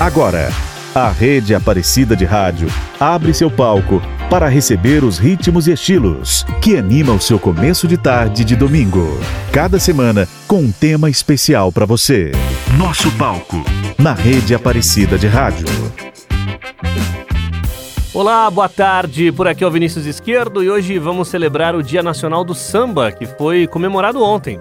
Agora, 0.00 0.48
a 0.94 1.10
Rede 1.10 1.54
Aparecida 1.54 2.16
de 2.16 2.24
Rádio 2.24 2.68
abre 2.98 3.34
seu 3.34 3.50
palco 3.50 4.00
para 4.30 4.48
receber 4.48 5.04
os 5.04 5.18
ritmos 5.18 5.68
e 5.68 5.72
estilos 5.72 6.42
que 6.62 6.74
animam 6.74 7.16
o 7.16 7.20
seu 7.20 7.38
começo 7.38 7.86
de 7.86 7.98
tarde 7.98 8.42
de 8.42 8.56
domingo. 8.56 9.20
Cada 9.52 9.78
semana 9.78 10.26
com 10.48 10.60
um 10.60 10.72
tema 10.72 11.10
especial 11.10 11.70
para 11.70 11.84
você. 11.84 12.32
Nosso 12.78 13.10
palco 13.18 13.62
na 13.98 14.14
Rede 14.14 14.54
Aparecida 14.54 15.18
de 15.18 15.26
Rádio. 15.26 15.66
Olá, 18.14 18.50
boa 18.50 18.70
tarde. 18.70 19.30
Por 19.30 19.46
aqui 19.46 19.62
é 19.62 19.66
o 19.66 19.70
Vinícius 19.70 20.06
Esquerdo 20.06 20.64
e 20.64 20.70
hoje 20.70 20.98
vamos 20.98 21.28
celebrar 21.28 21.76
o 21.76 21.82
Dia 21.82 22.02
Nacional 22.02 22.42
do 22.42 22.54
Samba, 22.54 23.12
que 23.12 23.26
foi 23.26 23.66
comemorado 23.66 24.22
ontem. 24.22 24.58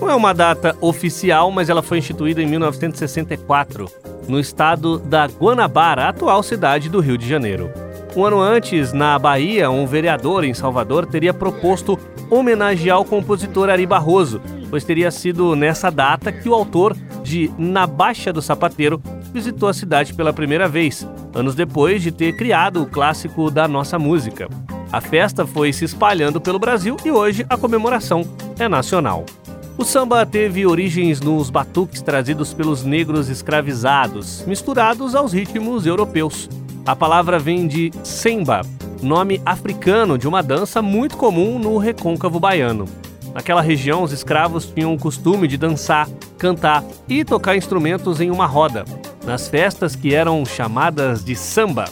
Não 0.00 0.10
é 0.10 0.14
uma 0.16 0.34
data 0.34 0.76
oficial, 0.80 1.52
mas 1.52 1.68
ela 1.68 1.82
foi 1.82 1.98
instituída 1.98 2.42
em 2.42 2.46
1964, 2.46 3.88
no 4.28 4.38
estado 4.38 4.98
da 4.98 5.26
Guanabara, 5.26 6.08
atual 6.08 6.42
cidade 6.42 6.88
do 6.88 7.00
Rio 7.00 7.18
de 7.18 7.28
Janeiro. 7.28 7.70
Um 8.14 8.24
ano 8.24 8.40
antes, 8.40 8.92
na 8.92 9.18
Bahia, 9.18 9.70
um 9.70 9.86
vereador 9.86 10.44
em 10.44 10.52
Salvador 10.52 11.06
teria 11.06 11.32
proposto 11.32 11.98
homenagear 12.30 13.00
o 13.00 13.04
compositor 13.04 13.70
Ari 13.70 13.86
Barroso, 13.86 14.40
pois 14.68 14.84
teria 14.84 15.10
sido 15.10 15.56
nessa 15.56 15.90
data 15.90 16.30
que 16.30 16.48
o 16.48 16.54
autor 16.54 16.96
de 17.22 17.50
Na 17.56 17.86
Baixa 17.86 18.32
do 18.32 18.42
Sapateiro 18.42 19.02
visitou 19.32 19.68
a 19.68 19.74
cidade 19.74 20.12
pela 20.12 20.32
primeira 20.32 20.68
vez, 20.68 21.08
anos 21.34 21.54
depois 21.54 22.02
de 22.02 22.10
ter 22.12 22.36
criado 22.36 22.82
o 22.82 22.86
clássico 22.86 23.50
da 23.50 23.66
nossa 23.66 23.98
música. 23.98 24.48
A 24.92 25.00
festa 25.00 25.46
foi 25.46 25.72
se 25.72 25.86
espalhando 25.86 26.38
pelo 26.38 26.58
Brasil 26.58 26.98
e 27.02 27.10
hoje 27.10 27.46
a 27.48 27.56
comemoração 27.56 28.24
é 28.58 28.68
nacional. 28.68 29.24
O 29.82 29.84
samba 29.84 30.24
teve 30.24 30.64
origens 30.64 31.20
nos 31.20 31.50
batuques 31.50 32.00
trazidos 32.00 32.54
pelos 32.54 32.84
negros 32.84 33.28
escravizados, 33.28 34.44
misturados 34.46 35.12
aos 35.16 35.32
ritmos 35.32 35.86
europeus. 35.86 36.48
A 36.86 36.94
palavra 36.94 37.36
vem 37.36 37.66
de 37.66 37.90
semba, 38.04 38.60
nome 39.02 39.42
africano 39.44 40.16
de 40.16 40.28
uma 40.28 40.40
dança 40.40 40.80
muito 40.80 41.16
comum 41.16 41.58
no 41.58 41.78
recôncavo 41.78 42.38
baiano. 42.38 42.84
Naquela 43.34 43.60
região, 43.60 44.04
os 44.04 44.12
escravos 44.12 44.66
tinham 44.66 44.94
o 44.94 44.98
costume 44.98 45.48
de 45.48 45.56
dançar, 45.56 46.08
cantar 46.38 46.84
e 47.08 47.24
tocar 47.24 47.56
instrumentos 47.56 48.20
em 48.20 48.30
uma 48.30 48.46
roda, 48.46 48.84
nas 49.26 49.48
festas 49.48 49.96
que 49.96 50.14
eram 50.14 50.46
chamadas 50.46 51.24
de 51.24 51.34
samba. 51.34 51.86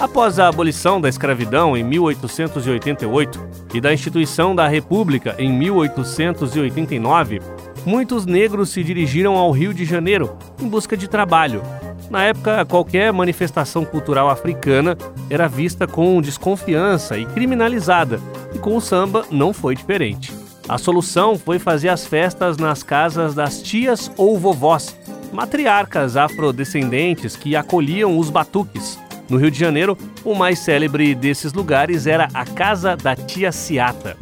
Após 0.00 0.38
a 0.38 0.48
abolição 0.48 1.00
da 1.00 1.08
escravidão 1.08 1.76
em 1.76 1.84
1888 1.84 3.40
e 3.74 3.80
da 3.80 3.92
instituição 3.92 4.54
da 4.54 4.66
República 4.66 5.34
em 5.38 5.52
1889, 5.52 7.40
muitos 7.86 8.26
negros 8.26 8.70
se 8.70 8.82
dirigiram 8.82 9.36
ao 9.36 9.50
Rio 9.50 9.72
de 9.72 9.84
Janeiro 9.84 10.36
em 10.60 10.68
busca 10.68 10.96
de 10.96 11.08
trabalho. 11.08 11.62
Na 12.10 12.24
época, 12.24 12.64
qualquer 12.64 13.12
manifestação 13.12 13.84
cultural 13.84 14.28
africana 14.28 14.98
era 15.30 15.48
vista 15.48 15.86
com 15.86 16.20
desconfiança 16.20 17.16
e 17.16 17.24
criminalizada, 17.24 18.20
e 18.54 18.58
com 18.58 18.76
o 18.76 18.80
samba 18.80 19.24
não 19.30 19.52
foi 19.52 19.74
diferente. 19.74 20.32
A 20.68 20.78
solução 20.78 21.38
foi 21.38 21.58
fazer 21.58 21.88
as 21.88 22.06
festas 22.06 22.56
nas 22.56 22.82
casas 22.82 23.34
das 23.34 23.62
tias 23.62 24.10
ou 24.16 24.38
vovós, 24.38 24.96
matriarcas 25.32 26.16
afrodescendentes 26.16 27.34
que 27.36 27.56
acolhiam 27.56 28.18
os 28.18 28.30
batuques. 28.30 28.98
No 29.32 29.38
Rio 29.38 29.50
de 29.50 29.58
Janeiro, 29.58 29.96
o 30.22 30.34
mais 30.34 30.58
célebre 30.58 31.14
desses 31.14 31.54
lugares 31.54 32.06
era 32.06 32.28
a 32.34 32.44
Casa 32.44 32.94
da 32.94 33.16
Tia 33.16 33.50
Ciata. 33.50 34.14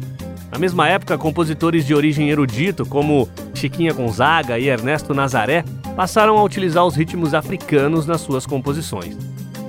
Na 0.49 0.57
mesma 0.57 0.87
época, 0.87 1.17
compositores 1.17 1.85
de 1.85 1.93
origem 1.93 2.29
erudito, 2.29 2.85
como 2.85 3.27
Chiquinha 3.53 3.91
Gonzaga 3.91 4.57
e 4.57 4.69
Ernesto 4.69 5.13
Nazaré, 5.13 5.65
passaram 5.97 6.37
a 6.37 6.43
utilizar 6.45 6.85
os 6.85 6.95
ritmos 6.95 7.33
africanos 7.33 8.05
nas 8.07 8.21
suas 8.21 8.45
composições. 8.45 9.17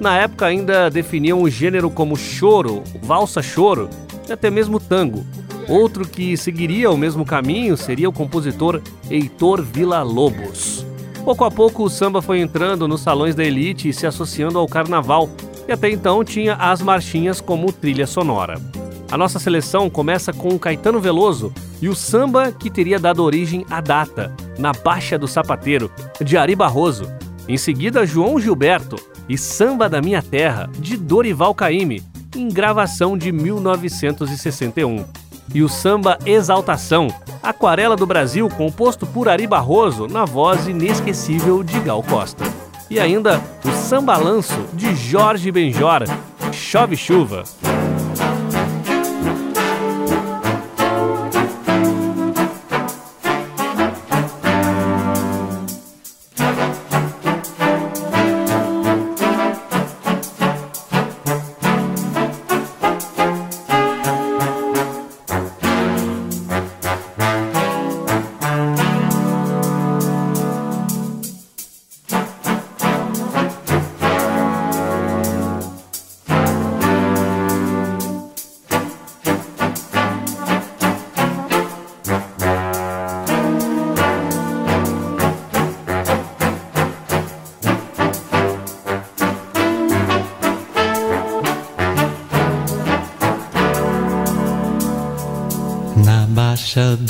Na 0.01 0.17
época, 0.17 0.47
ainda 0.47 0.89
definiam 0.89 1.43
o 1.43 1.51
gênero 1.51 1.91
como 1.91 2.15
choro, 2.15 2.85
valsa-choro 3.03 3.91
e 4.29 4.33
até 4.33 4.49
mesmo 4.49 4.79
tango. 4.79 5.27
Outro 5.67 6.07
que 6.07 6.37
seguiria 6.37 6.89
o 6.89 6.97
mesmo 6.97 7.25
caminho 7.25 7.77
seria 7.77 8.09
o 8.09 8.13
compositor 8.13 8.81
Heitor 9.11 9.61
Villa-Lobos. 9.61 10.87
Pouco 11.25 11.45
a 11.45 11.51
pouco 11.51 11.85
o 11.85 11.89
samba 11.89 12.21
foi 12.21 12.41
entrando 12.41 12.89
nos 12.89 13.01
salões 13.01 13.35
da 13.37 13.45
elite 13.45 13.89
e 13.89 13.93
se 13.93 14.07
associando 14.07 14.59
ao 14.59 14.67
carnaval, 14.67 15.31
e 15.69 15.73
até 15.73 15.89
então 15.89 16.25
tinha 16.25 16.55
as 16.55 16.83
marchinhas 16.83 17.41
como 17.41 17.73
trilha 17.73 18.09
sonora. 18.09 18.61
A 19.09 19.17
nossa 19.17 19.39
seleção 19.39 19.89
começa 19.89 20.33
com 20.33 20.59
Caetano 20.59 21.01
Veloso 21.01 21.53
e 21.81 21.89
o 21.89 21.95
samba 21.95 22.51
que 22.51 22.69
teria 22.69 22.99
dado 22.99 23.23
origem 23.23 23.65
à 23.71 23.81
data, 23.81 24.35
Na 24.59 24.73
Baixa 24.73 25.17
do 25.17 25.29
Sapateiro, 25.29 25.93
de 26.21 26.37
Ari 26.37 26.57
Barroso. 26.57 27.05
Em 27.49 27.57
seguida, 27.57 28.05
João 28.05 28.41
Gilberto 28.41 28.97
e 29.29 29.39
Samba 29.39 29.89
da 29.89 30.01
Minha 30.01 30.23
Terra, 30.23 30.69
de 30.79 30.97
Dorival 30.97 31.55
Caymmi, 31.55 32.03
em 32.35 32.49
gravação 32.49 33.17
de 33.17 33.31
1961 33.31 35.22
e 35.55 35.63
o 35.63 35.69
samba 35.69 36.19
Exaltação, 36.25 37.09
Aquarela 37.43 37.97
do 37.97 38.07
Brasil, 38.07 38.49
composto 38.49 39.07
por 39.07 39.29
Ari 39.29 39.47
Barroso, 39.47 40.07
na 40.07 40.25
voz 40.25 40.69
inesquecível 40.69 41.63
de 41.63 41.79
Gal 41.81 42.03
Costa. 42.03 42.45
E 42.89 43.01
ainda 43.01 43.43
o 43.65 43.73
Samba 43.73 44.17
Lanço, 44.17 44.61
de 44.75 44.95
Jorge 44.95 45.51
Benjor, 45.51 46.05
Chove 46.53 46.97
Chuva. 46.97 47.43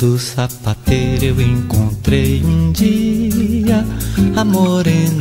Do 0.03 0.19
sapateiro 0.19 1.23
eu 1.23 1.39
encontrei 1.39 2.43
um 2.43 2.73
dia 2.73 3.85
a 4.35 4.43
morena 4.43 5.12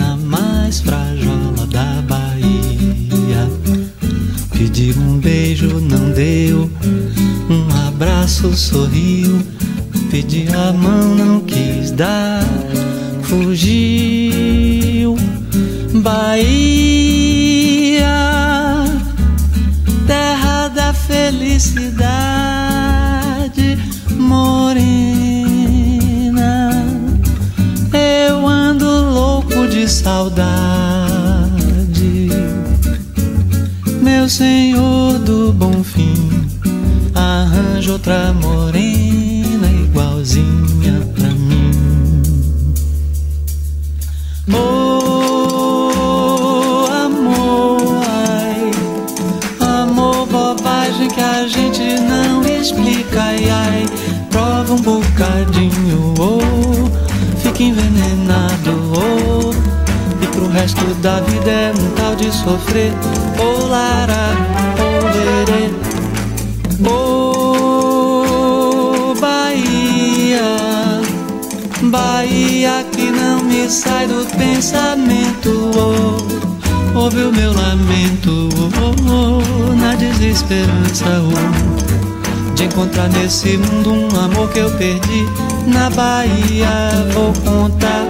na 80.33 80.39
desesperança. 80.39 81.05
Oh, 81.23 82.55
de 82.55 82.65
encontrar 82.65 83.09
nesse 83.09 83.57
mundo 83.59 83.93
um 83.93 84.21
amor 84.21 84.49
que 84.51 84.61
eu 84.61 84.71
perdi. 84.77 85.27
Na 85.67 85.91
Bahia 85.91 86.69
vou 87.13 87.33
contar. 87.45 88.05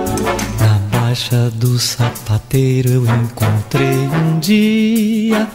Na 0.60 0.98
baixa 0.98 1.50
do 1.54 1.78
sapateiro 1.78 2.90
eu 2.90 3.04
encontrei 3.04 4.08
um 4.08 4.38
dia 4.38 5.48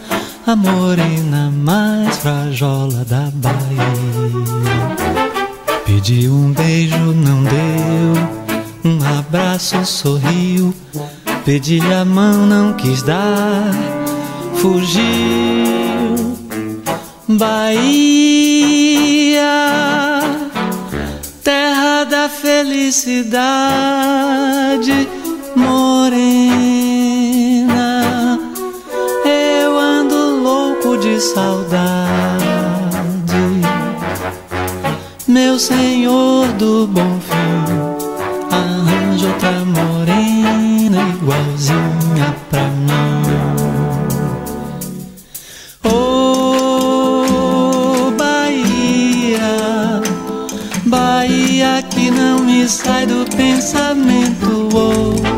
a 0.45 0.55
morena 0.55 1.51
mais 1.51 2.17
frajola 2.17 3.05
da 3.05 3.31
Bahia. 3.33 3.87
Pedi 5.85 6.27
um 6.29 6.51
beijo, 6.51 6.97
não 6.97 7.43
deu. 7.43 8.91
Um 8.91 9.19
abraço, 9.19 9.83
sorriu. 9.85 10.73
Pedi 11.45 11.79
a 11.93 12.03
mão, 12.03 12.45
não 12.45 12.73
quis 12.73 13.01
dar. 13.01 13.71
Fugiu. 14.55 15.86
Bahia, 17.29 17.81
terra 21.43 22.05
da 22.05 22.29
felicidade, 22.29 23.27
morena. 25.53 26.09
Eu 29.25 29.77
ando 29.77 30.41
louco 30.41 30.97
de 30.97 31.19
saudade 31.19 32.17
meu 35.27 35.59
senhor 35.59 36.47
do 36.53 36.87
bom 36.87 37.19
fim, 37.19 37.65
arranja 38.49 39.27
outra 39.27 39.51
morena 39.65 39.96
sai 52.67 53.05
do 53.05 53.25
pensamento. 53.35 54.67
Oh, 54.73 55.37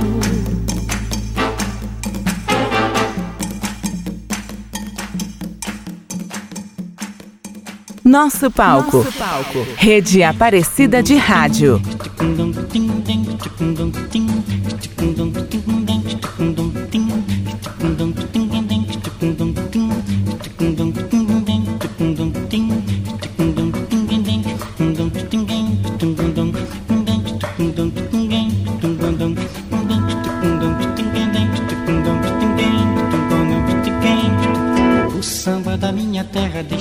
Nosso 8.03 8.49
palco. 8.49 8.97
Nosso 8.97 9.11
palco. 9.11 9.65
Rede 9.75 10.23
Aparecida 10.23 11.03
de 11.03 11.15
Rádio. 11.15 11.79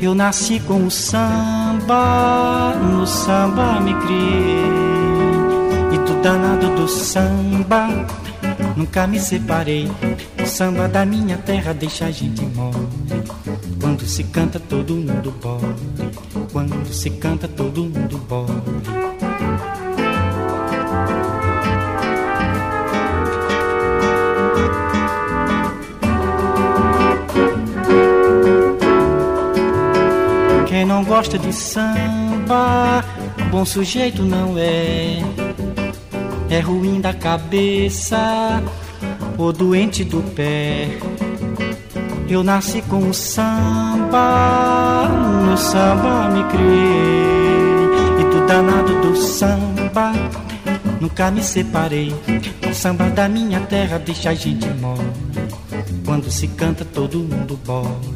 Eu 0.00 0.14
nasci 0.14 0.60
com 0.60 0.86
o 0.86 0.90
samba, 0.90 2.74
no 2.76 3.06
samba 3.06 3.80
me 3.80 3.94
criei 4.02 4.86
danado 6.26 6.74
do 6.74 6.88
samba. 6.88 7.88
Nunca 8.76 9.06
me 9.06 9.20
separei. 9.20 9.88
O 10.42 10.46
samba 10.46 10.88
da 10.88 11.06
minha 11.06 11.38
terra 11.38 11.72
deixa 11.72 12.06
a 12.06 12.10
gente 12.10 12.44
mole. 12.46 12.88
Quando 13.80 14.04
se 14.04 14.24
canta, 14.24 14.58
todo 14.58 14.94
mundo 14.96 15.32
bole. 15.40 16.50
Quando 16.52 16.92
se 16.92 17.10
canta, 17.10 17.46
todo 17.46 17.84
mundo 17.84 18.18
bole. 18.28 18.65
Não 30.96 31.04
gosta 31.04 31.38
de 31.38 31.52
samba, 31.52 33.04
bom 33.50 33.66
sujeito 33.66 34.22
não 34.22 34.56
é 34.56 35.18
é 36.48 36.58
ruim 36.58 37.02
da 37.02 37.12
cabeça 37.12 38.62
ou 39.36 39.52
doente 39.52 40.02
do 40.04 40.22
pé. 40.34 40.88
Eu 42.30 42.42
nasci 42.42 42.80
com 42.80 43.10
o 43.10 43.12
samba, 43.12 44.16
no 45.44 45.58
samba 45.58 46.30
me 46.30 46.42
criei. 46.44 47.26
E 48.18 48.24
do 48.30 48.46
danado 48.46 49.02
do 49.02 49.14
samba, 49.18 50.14
nunca 50.98 51.30
me 51.30 51.42
separei. 51.42 52.10
O 52.66 52.72
samba 52.72 53.10
da 53.10 53.28
minha 53.28 53.60
terra 53.60 53.98
deixa 53.98 54.30
a 54.30 54.34
gente 54.34 54.66
mole. 54.80 55.04
Quando 56.06 56.30
se 56.30 56.48
canta, 56.48 56.86
todo 56.86 57.18
mundo 57.18 57.60
bole. 57.66 58.15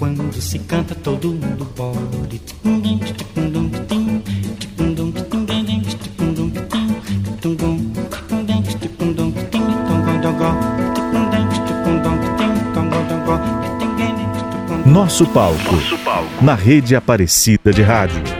Quando 0.00 0.32
se 0.40 0.58
canta, 0.60 0.94
todo 0.94 1.28
mundo 1.28 1.68
bole. 1.76 2.40
Nosso 14.86 15.26
palco. 15.26 15.74
Nosso 15.74 15.98
palco. 15.98 16.30
Na 16.42 16.54
rede 16.54 16.96
Aparecida 16.96 17.70
de 17.70 17.82
Rádio. 17.82 18.39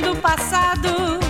Do 0.00 0.14
passado 0.16 1.27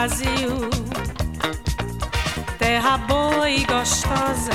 Brasil, 0.00 0.70
terra 2.58 2.96
boa 2.96 3.50
e 3.50 3.62
gostosa, 3.66 4.50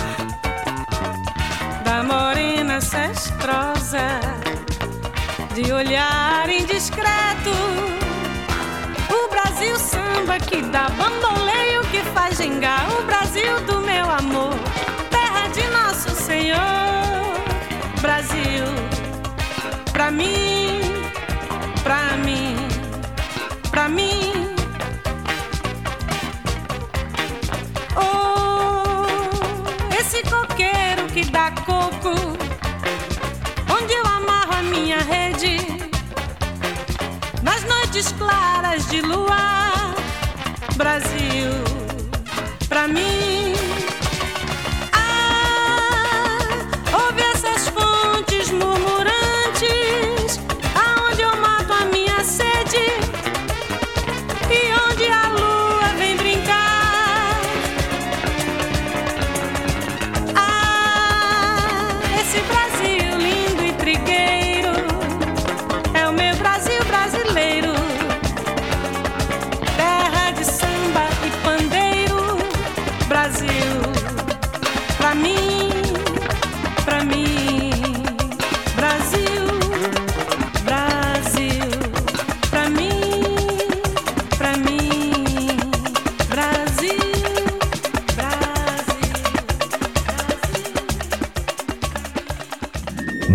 da 1.84 2.02
morena 2.02 2.82
cestrosa, 2.82 4.20
de 5.54 5.72
olhar 5.72 6.50
indiscreto. 6.50 7.52
O 9.08 9.30
Brasil 9.30 9.78
samba 9.78 10.40
que 10.40 10.64
dá 10.64 10.90
bamboleio, 10.90 11.82
que 11.92 12.02
faz 12.16 12.38
gingar. 12.38 12.88
O 13.00 13.04
Brasil 13.04 13.62
do 13.68 13.82
meu 13.82 14.10
amor, 14.10 14.56
terra 15.12 15.48
de 15.50 15.68
nosso 15.68 16.10
Senhor. 16.10 16.58
Brasil, 18.02 18.66
pra 19.94 20.10
mim, 20.10 20.82
pra 21.84 22.18
mim, 22.18 22.58
pra 23.70 23.88
mim. 23.88 24.35
Noites 37.96 38.14
claras 38.18 38.90
de 38.90 39.02
luar, 39.02 39.96
Brasil, 40.76 41.50
pra 42.68 42.90
mim. 42.90 43.15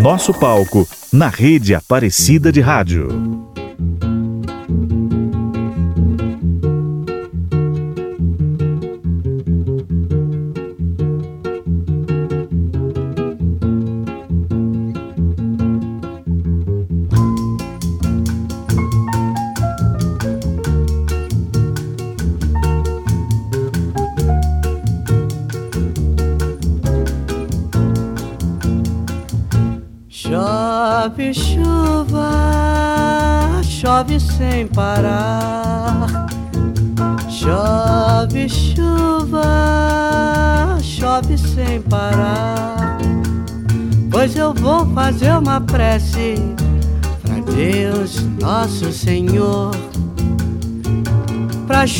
Nosso 0.01 0.33
palco 0.33 0.89
na 1.13 1.29
rede 1.29 1.75
Aparecida 1.75 2.51
de 2.51 2.63
Rádio. 2.63 3.50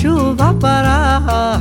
Chuva 0.01 0.55
parar 0.55 1.61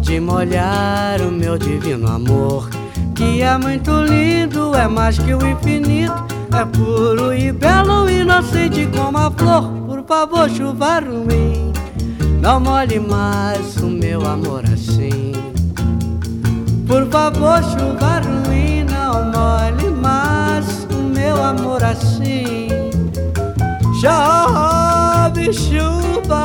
de 0.00 0.18
molhar 0.18 1.20
o 1.20 1.30
meu 1.30 1.56
divino 1.56 2.08
amor 2.08 2.68
que 3.14 3.42
é 3.42 3.56
muito 3.56 3.92
lindo, 4.02 4.74
é 4.74 4.88
mais 4.88 5.18
que 5.18 5.32
o 5.32 5.46
infinito, 5.46 6.12
é 6.52 6.64
puro 6.66 7.32
e 7.32 7.50
belo, 7.50 8.10
inocente 8.10 8.86
como 8.94 9.16
a 9.16 9.30
flor. 9.30 9.70
Por 9.86 10.04
favor, 10.04 10.50
chuva 10.50 11.00
ruim, 11.00 11.72
não 12.42 12.60
molhe 12.60 13.00
mais 13.00 13.76
o 13.76 13.86
meu 13.86 14.26
amor 14.26 14.64
assim. 14.66 15.32
Por 16.86 17.06
favor, 17.08 17.62
chuva 17.62 18.20
ruim, 18.20 18.84
não 18.84 19.30
molhe 19.32 19.90
mais 19.90 20.86
o 20.90 21.02
meu 21.14 21.42
amor 21.42 21.82
assim. 21.82 22.68
Chove 23.98 25.52
chuva, 25.54 26.44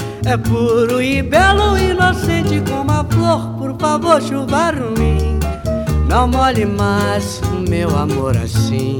é 0.25 0.37
puro 0.37 1.01
e 1.01 1.21
belo, 1.21 1.77
inocente 1.77 2.61
como 2.69 2.91
a 2.91 3.03
flor. 3.03 3.55
Por 3.57 3.75
favor, 3.77 4.21
chuva 4.21 4.71
ruim. 4.71 5.39
Não 6.07 6.27
molhe 6.27 6.65
mais 6.65 7.41
o 7.53 7.69
meu 7.69 7.97
amor 7.97 8.35
assim. 8.35 8.97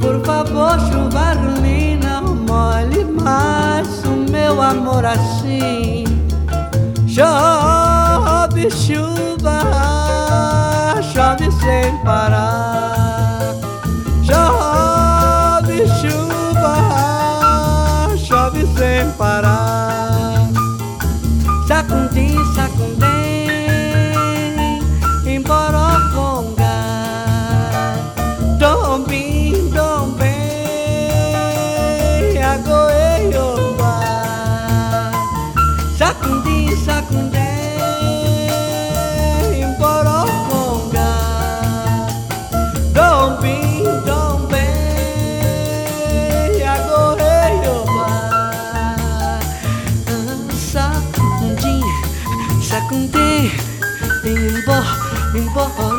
Por 0.00 0.22
favor, 0.24 0.78
chuva 0.80 1.32
ruim, 1.32 1.98
não 1.98 2.34
molhe 2.34 3.04
mais 3.04 4.04
o 4.04 4.30
meu 4.30 4.60
amor 4.60 5.04
assim. 5.04 6.04
Chove 7.08 8.70
chuva, 8.70 9.62
chove 11.14 11.50
sem 11.52 11.96
parar. 12.04 13.54
Chove 14.22 15.86
chuva, 15.98 16.76
chove 18.18 18.66
sem 18.76 19.10
parar. 19.12 19.55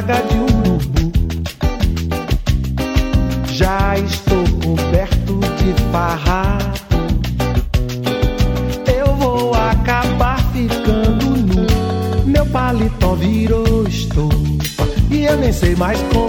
praga 0.00 0.22
de 0.22 0.38
urubu. 0.38 1.12
Já 3.52 3.98
estou 3.98 4.44
coberto 4.62 5.40
de 5.58 5.74
farrapo. 5.92 6.96
Eu 8.96 9.14
vou 9.16 9.54
acabar 9.54 10.38
ficando 10.52 11.26
nu. 11.36 11.66
Meu 12.26 12.46
paletó 12.46 13.14
virou 13.14 13.86
estopa. 13.86 14.88
E 15.10 15.24
eu 15.24 15.36
nem 15.36 15.52
sei 15.52 15.74
mais 15.76 16.00
como. 16.12 16.19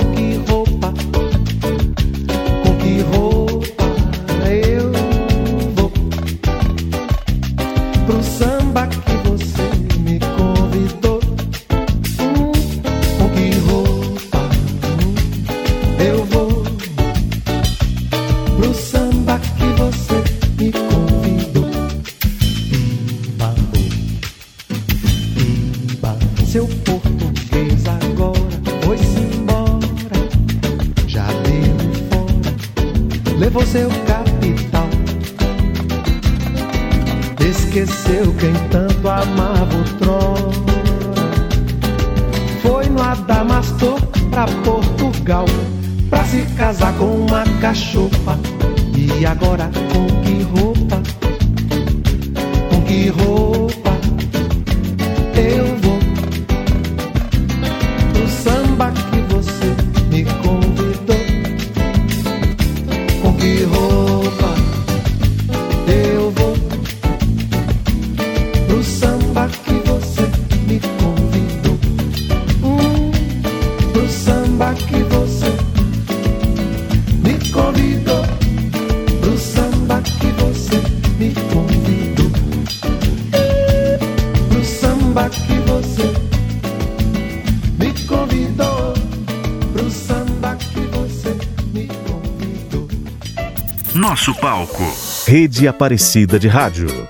nosso 94.12 94.36
palco. 94.36 94.84
Rede 95.26 95.69
Aparecida 95.69 96.38
de 96.38 96.50
Rádio. 96.50 97.08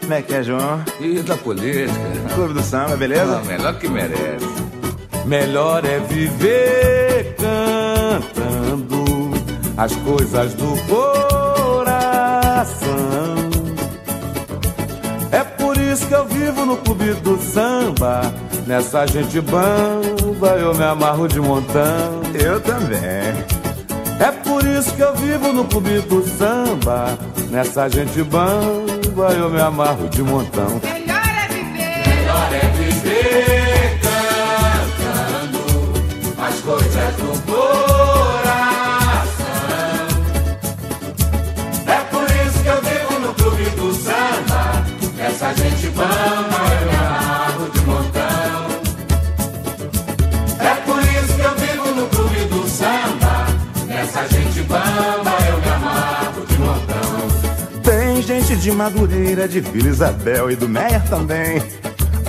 Como 0.00 0.14
é 0.14 0.22
que 0.22 0.32
é, 0.32 0.40
João? 0.40 0.80
E 1.00 1.18
da 1.22 1.36
política? 1.36 1.92
Clube 2.36 2.54
do 2.54 2.62
samba, 2.62 2.96
beleza? 2.96 3.38
Não, 3.38 3.44
melhor 3.44 3.76
que 3.76 3.88
merece. 3.88 4.46
Melhor 5.26 5.84
é 5.84 5.98
viver 5.98 7.34
cantando 7.34 9.04
as 9.76 9.92
coisas 9.96 10.54
do 10.54 10.76
coração. 10.86 12.22
É 15.32 15.42
por 15.42 15.76
isso 15.78 16.06
que 16.06 16.14
eu 16.14 16.24
vivo 16.26 16.64
no 16.64 16.76
clube 16.76 17.12
do 17.14 17.36
samba. 17.42 18.32
Nessa 18.68 19.04
gente 19.04 19.40
bamba 19.40 20.50
eu 20.60 20.76
me 20.76 20.84
amarro 20.84 21.26
de 21.26 21.40
montão. 21.40 22.22
Eu 22.34 22.60
também 22.60 23.61
diz 24.82 24.92
que 24.92 25.00
eu 25.00 25.14
vivo 25.14 25.52
no 25.52 25.64
clube 25.64 26.00
do 26.02 26.26
samba. 26.36 27.16
Nessa 27.50 27.88
gente 27.88 28.22
bamba 28.24 29.32
eu 29.32 29.48
me 29.48 29.60
amarro 29.60 30.08
de 30.08 30.22
montão. 30.22 31.01
de 58.62 58.70
Madureira, 58.70 59.48
de 59.48 59.60
Vila 59.60 59.88
Isabel 59.88 60.48
e 60.48 60.54
do 60.54 60.68
Meyer 60.68 61.02
também. 61.08 61.60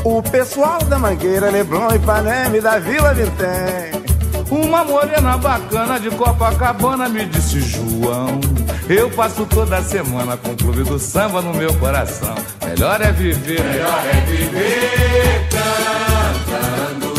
O 0.03 0.19
pessoal 0.23 0.83
da 0.83 0.97
Mangueira, 0.97 1.51
Leblon, 1.51 1.93
Ipanema 1.93 2.57
e 2.57 2.61
da 2.61 2.79
Vila 2.79 3.13
Vintém. 3.13 4.01
Uma 4.49 4.83
morena 4.83 5.37
bacana 5.37 5.99
de 5.99 6.09
Copacabana 6.09 7.07
me 7.07 7.25
disse 7.25 7.61
João. 7.61 8.41
Eu 8.89 9.11
passo 9.11 9.45
toda 9.45 9.79
semana 9.83 10.35
com 10.35 10.53
o 10.53 10.57
clube 10.57 10.81
do 10.83 10.97
samba 10.97 11.39
no 11.39 11.53
meu 11.53 11.71
coração. 11.75 12.33
Melhor 12.65 12.99
é 12.99 13.11
viver, 13.11 13.63
melhor 13.63 14.03
é 14.03 14.21
viver 14.21 15.49
cantando 15.51 17.13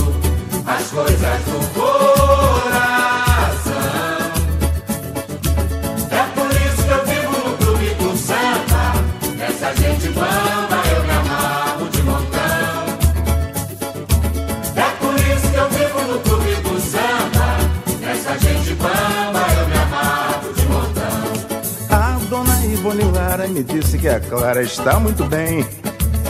as 0.66 0.90
coisas 0.90 1.40
do 1.44 1.63
Clara 24.20 24.62
está 24.62 24.98
muito 24.98 25.24
bem. 25.24 25.66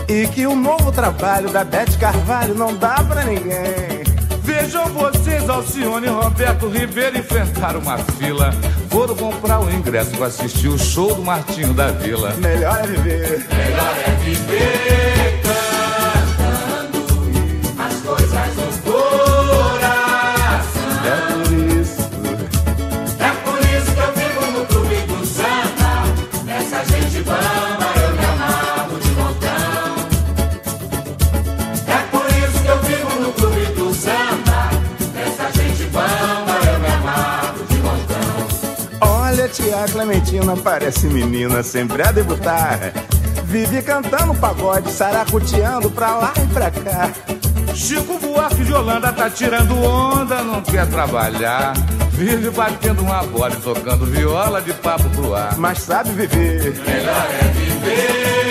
E 0.09 0.27
que 0.29 0.47
o 0.47 0.55
novo 0.55 0.92
trabalho 0.92 1.51
da 1.51 1.64
Bete 1.64 1.97
Carvalho 1.99 2.55
não 2.55 2.75
dá 2.75 3.03
pra 3.03 3.25
ninguém. 3.25 4.05
Vejam 4.42 4.87
vocês, 4.87 5.49
Alcione 5.49 6.07
e 6.07 6.11
Roberto 6.11 6.68
Ribeiro 6.68 7.18
enfrentaram 7.18 7.81
uma 7.81 7.99
fila. 7.99 8.53
Foram 8.90 9.16
comprar 9.16 9.61
o 9.61 9.70
ingresso 9.70 10.11
pra 10.12 10.27
assistir 10.27 10.68
o 10.68 10.79
show 10.79 11.14
do 11.14 11.23
Martinho 11.23 11.73
da 11.73 11.88
Vila. 11.88 12.35
Melhor 12.35 12.79
é 12.79 12.87
viver. 12.87 13.47
Melhor 13.51 13.97
é 14.07 14.11
viver 14.25 15.13
parece 40.57 41.07
menina, 41.07 41.62
sempre 41.62 42.03
a 42.03 42.12
debutar. 42.12 42.93
Vive 43.45 43.83
cantando 43.83 44.35
pagode, 44.35 44.90
saracuteando 44.90 45.90
pra 45.90 46.17
lá 46.17 46.33
e 46.43 46.47
pra 46.53 46.71
cá. 46.71 47.12
Chico 47.75 48.19
Buarque 48.19 48.64
de 48.64 48.73
Holanda 48.73 49.12
tá 49.12 49.29
tirando 49.29 49.77
onda, 49.83 50.43
não 50.43 50.62
quer 50.62 50.87
trabalhar. 50.88 51.75
Vive 52.12 52.51
batendo 52.51 53.03
uma 53.03 53.23
bola 53.25 53.53
e 53.53 53.57
tocando 53.57 54.07
viola 54.07 54.62
de 54.62 54.73
papo 54.75 55.09
pro 55.11 55.35
ar. 55.35 55.57
Mas 55.59 55.79
sabe 55.81 56.11
viver. 56.11 56.75
Melhor 56.87 57.27
é 57.40 57.49
viver 57.49 58.43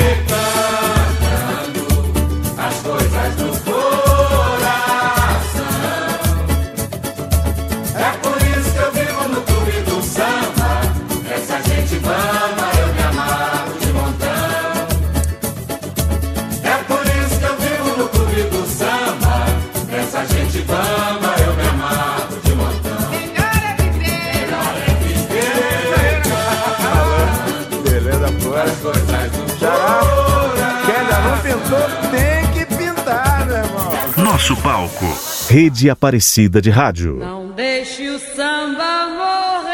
Nosso 34.43 34.58
palco. 34.62 35.06
Rede 35.49 35.89
Aparecida 35.89 36.62
de 36.62 36.69
Rádio. 36.69 37.15
Não 37.15 37.51
deixe 37.51 38.10
o 38.10 38.19
samba 38.19 39.08
morrer. 39.08 39.71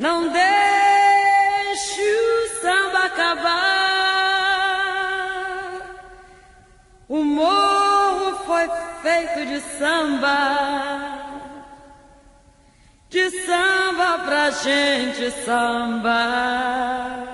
Não 0.00 0.32
deixe 0.32 2.02
o 2.02 2.48
samba 2.60 3.04
acabar. 3.04 3.52
O 7.08 7.22
morro 7.22 8.38
foi 8.44 8.68
feito 9.02 9.46
de 9.46 9.60
samba. 9.78 11.38
De 13.08 13.30
samba 13.46 14.18
pra 14.24 14.50
gente 14.50 15.30
samba. 15.44 17.31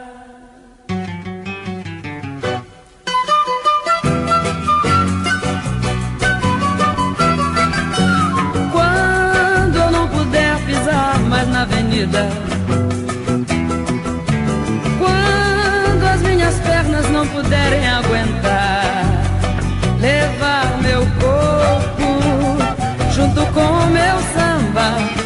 Avenida. 11.98 12.28
Quando 14.98 16.04
as 16.06 16.22
minhas 16.22 16.54
pernas 16.60 17.10
não 17.10 17.26
puderem 17.26 17.86
aguentar. 17.88 18.94
Levar 20.00 20.80
meu 20.82 21.00
corpo 21.20 23.12
junto 23.12 23.44
com 23.52 23.60
o 23.60 23.86
meu 23.86 24.18
samba. 24.34 25.17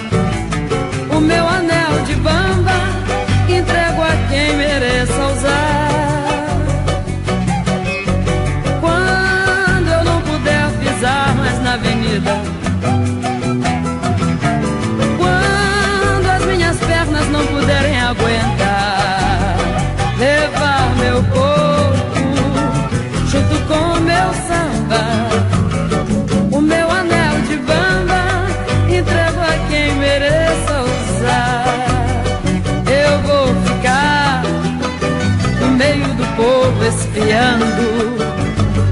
Povo 36.82 36.86
espiando, 36.86 38.16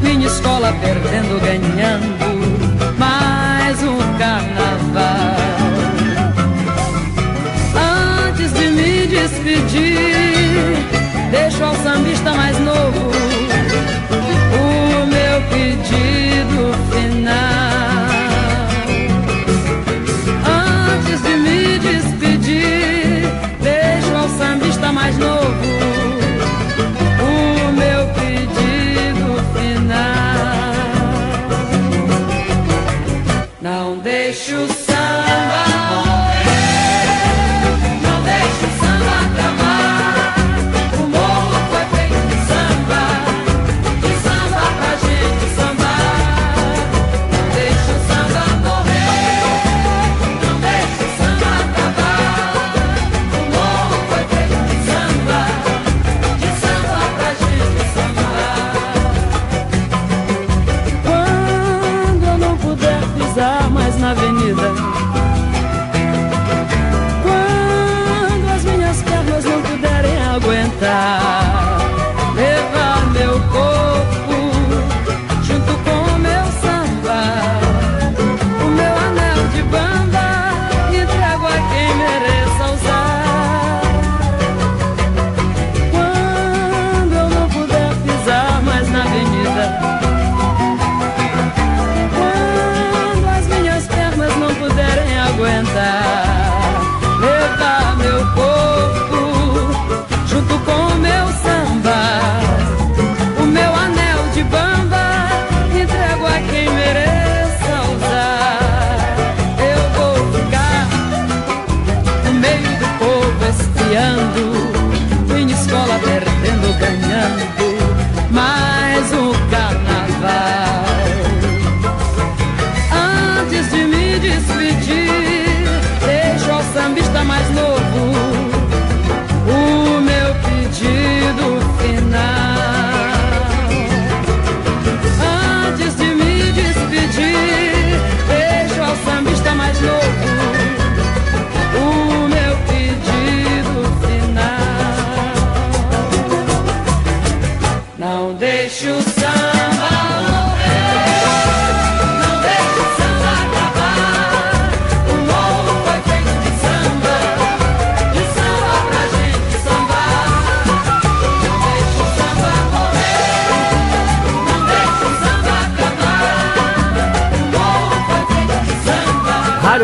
minha 0.00 0.26
escola 0.26 0.72
perdendo, 0.81 1.40
ganhando, 1.40 2.96
mais 2.98 3.83
um 3.83 3.98
carnaval. 4.18 5.37
Antes 8.29 8.53
de 8.53 8.70
me 8.70 9.07
despedir, 9.07 10.76
deixo 11.31 11.64
ao 11.64 11.74
sambista 11.76 12.33
mais 12.33 12.59
novo 12.61 13.11
o 14.55 15.07
meu 15.07 15.42
pedido 15.48 16.30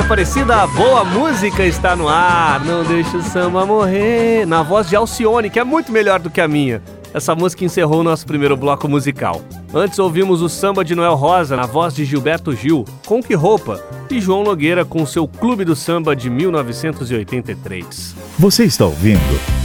Aparecida, 0.07 0.63
a 0.63 0.67
boa 0.69 1.05
música 1.05 1.67
está 1.67 1.97
no 1.97 2.09
ar. 2.09 2.65
Não 2.65 2.85
deixe 2.85 3.17
o 3.17 3.23
samba 3.25 3.67
morrer. 3.67 4.47
Na 4.47 4.63
voz 4.63 4.89
de 4.89 4.95
Alcione, 4.95 5.51
que 5.51 5.59
é 5.59 5.65
muito 5.65 5.91
melhor 5.91 6.21
do 6.21 6.31
que 6.31 6.41
a 6.41 6.47
minha. 6.47 6.81
Essa 7.13 7.35
música 7.35 7.65
encerrou 7.65 8.01
o 8.01 8.05
nosso 8.05 8.25
primeiro 8.25 8.57
bloco 8.57 8.89
musical. 8.89 9.43
Antes 9.75 9.99
ouvimos 9.99 10.43
o 10.43 10.49
samba 10.49 10.85
de 10.85 10.95
Noel 10.95 11.17
Rosa 11.17 11.57
na 11.57 11.67
voz 11.67 11.93
de 11.93 12.05
Gilberto 12.05 12.55
Gil, 12.55 12.85
Com 13.05 13.21
Que 13.21 13.35
Roupa, 13.35 13.83
e 14.09 14.21
João 14.21 14.45
Nogueira 14.45 14.85
com 14.85 15.05
seu 15.05 15.27
Clube 15.27 15.65
do 15.65 15.75
Samba 15.75 16.15
de 16.15 16.31
1983. 16.31 18.15
Você 18.39 18.65
está 18.65 18.85
ouvindo 18.85 19.19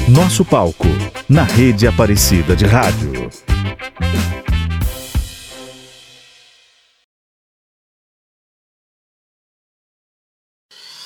Nosso 0.09 0.43
Palco, 0.43 0.87
na 1.29 1.43
rede 1.43 1.85
Aparecida 1.85 2.55
de 2.55 2.65
Rádio. 2.65 3.29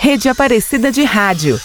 Rede 0.06 0.30
Aparecida 0.30 0.92
de 0.92 1.04
Rádio. 1.04 1.60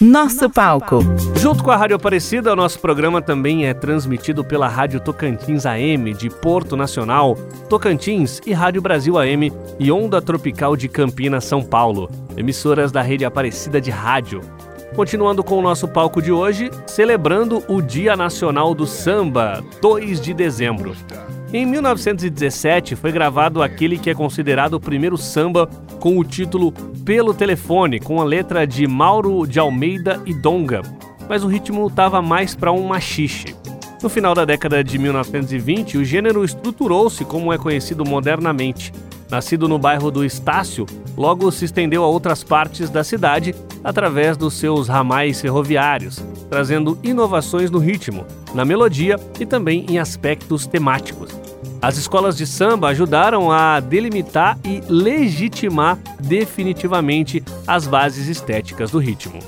Nosso 0.00 0.48
palco. 0.48 1.00
Junto 1.38 1.62
com 1.62 1.70
a 1.70 1.76
Rádio 1.76 1.96
Aparecida, 1.96 2.50
o 2.50 2.56
nosso 2.56 2.80
programa 2.80 3.20
também 3.20 3.66
é 3.66 3.74
transmitido 3.74 4.42
pela 4.42 4.66
Rádio 4.66 5.00
Tocantins 5.00 5.66
AM 5.66 6.14
de 6.14 6.30
Porto 6.30 6.78
Nacional, 6.78 7.34
Tocantins 7.68 8.40
e 8.46 8.54
Rádio 8.54 8.80
Brasil 8.80 9.18
AM 9.18 9.52
e 9.78 9.92
Onda 9.92 10.22
Tropical 10.22 10.76
de 10.76 10.88
Campinas, 10.88 11.44
São 11.44 11.62
Paulo, 11.62 12.10
emissoras 12.38 12.90
da 12.90 13.02
Rede 13.02 13.26
Aparecida 13.26 13.78
de 13.82 13.90
Rádio. 13.90 14.40
Continuando 14.96 15.44
com 15.44 15.58
o 15.58 15.62
nosso 15.62 15.86
palco 15.86 16.22
de 16.22 16.32
hoje, 16.32 16.70
celebrando 16.86 17.62
o 17.68 17.82
Dia 17.82 18.16
Nacional 18.16 18.74
do 18.74 18.86
Samba, 18.86 19.62
2 19.82 20.22
de 20.22 20.32
dezembro. 20.32 20.96
Em 21.56 21.64
1917 21.64 22.96
foi 22.96 23.12
gravado 23.12 23.62
aquele 23.62 23.96
que 23.96 24.10
é 24.10 24.14
considerado 24.14 24.74
o 24.74 24.80
primeiro 24.80 25.16
samba 25.16 25.68
com 26.00 26.18
o 26.18 26.24
título 26.24 26.72
Pelo 27.04 27.32
Telefone, 27.32 28.00
com 28.00 28.20
a 28.20 28.24
letra 28.24 28.66
de 28.66 28.88
Mauro 28.88 29.46
de 29.46 29.60
Almeida 29.60 30.20
e 30.26 30.34
Donga, 30.34 30.82
mas 31.28 31.44
o 31.44 31.46
ritmo 31.46 31.86
estava 31.86 32.20
mais 32.20 32.56
para 32.56 32.72
um 32.72 32.84
machixe. 32.88 33.54
No 34.02 34.08
final 34.08 34.34
da 34.34 34.44
década 34.44 34.82
de 34.82 34.98
1920, 34.98 35.96
o 35.96 36.04
gênero 36.04 36.44
estruturou-se 36.44 37.24
como 37.24 37.52
é 37.52 37.56
conhecido 37.56 38.04
modernamente. 38.04 38.92
Nascido 39.30 39.68
no 39.68 39.78
bairro 39.78 40.10
do 40.10 40.24
Estácio, 40.24 40.86
logo 41.16 41.52
se 41.52 41.66
estendeu 41.66 42.02
a 42.02 42.08
outras 42.08 42.42
partes 42.42 42.90
da 42.90 43.04
cidade 43.04 43.54
através 43.84 44.36
dos 44.36 44.54
seus 44.54 44.88
ramais 44.88 45.40
ferroviários, 45.40 46.18
trazendo 46.50 46.98
inovações 47.00 47.70
no 47.70 47.78
ritmo, 47.78 48.26
na 48.52 48.64
melodia 48.64 49.20
e 49.38 49.46
também 49.46 49.86
em 49.88 50.00
aspectos 50.00 50.66
temáticos. 50.66 51.43
As 51.84 51.98
escolas 51.98 52.34
de 52.34 52.46
samba 52.46 52.88
ajudaram 52.88 53.52
a 53.52 53.78
delimitar 53.78 54.58
e 54.64 54.82
legitimar 54.88 55.98
definitivamente 56.18 57.44
as 57.66 57.86
bases 57.86 58.26
estéticas 58.26 58.90
do 58.90 58.98
ritmo. 58.98 59.38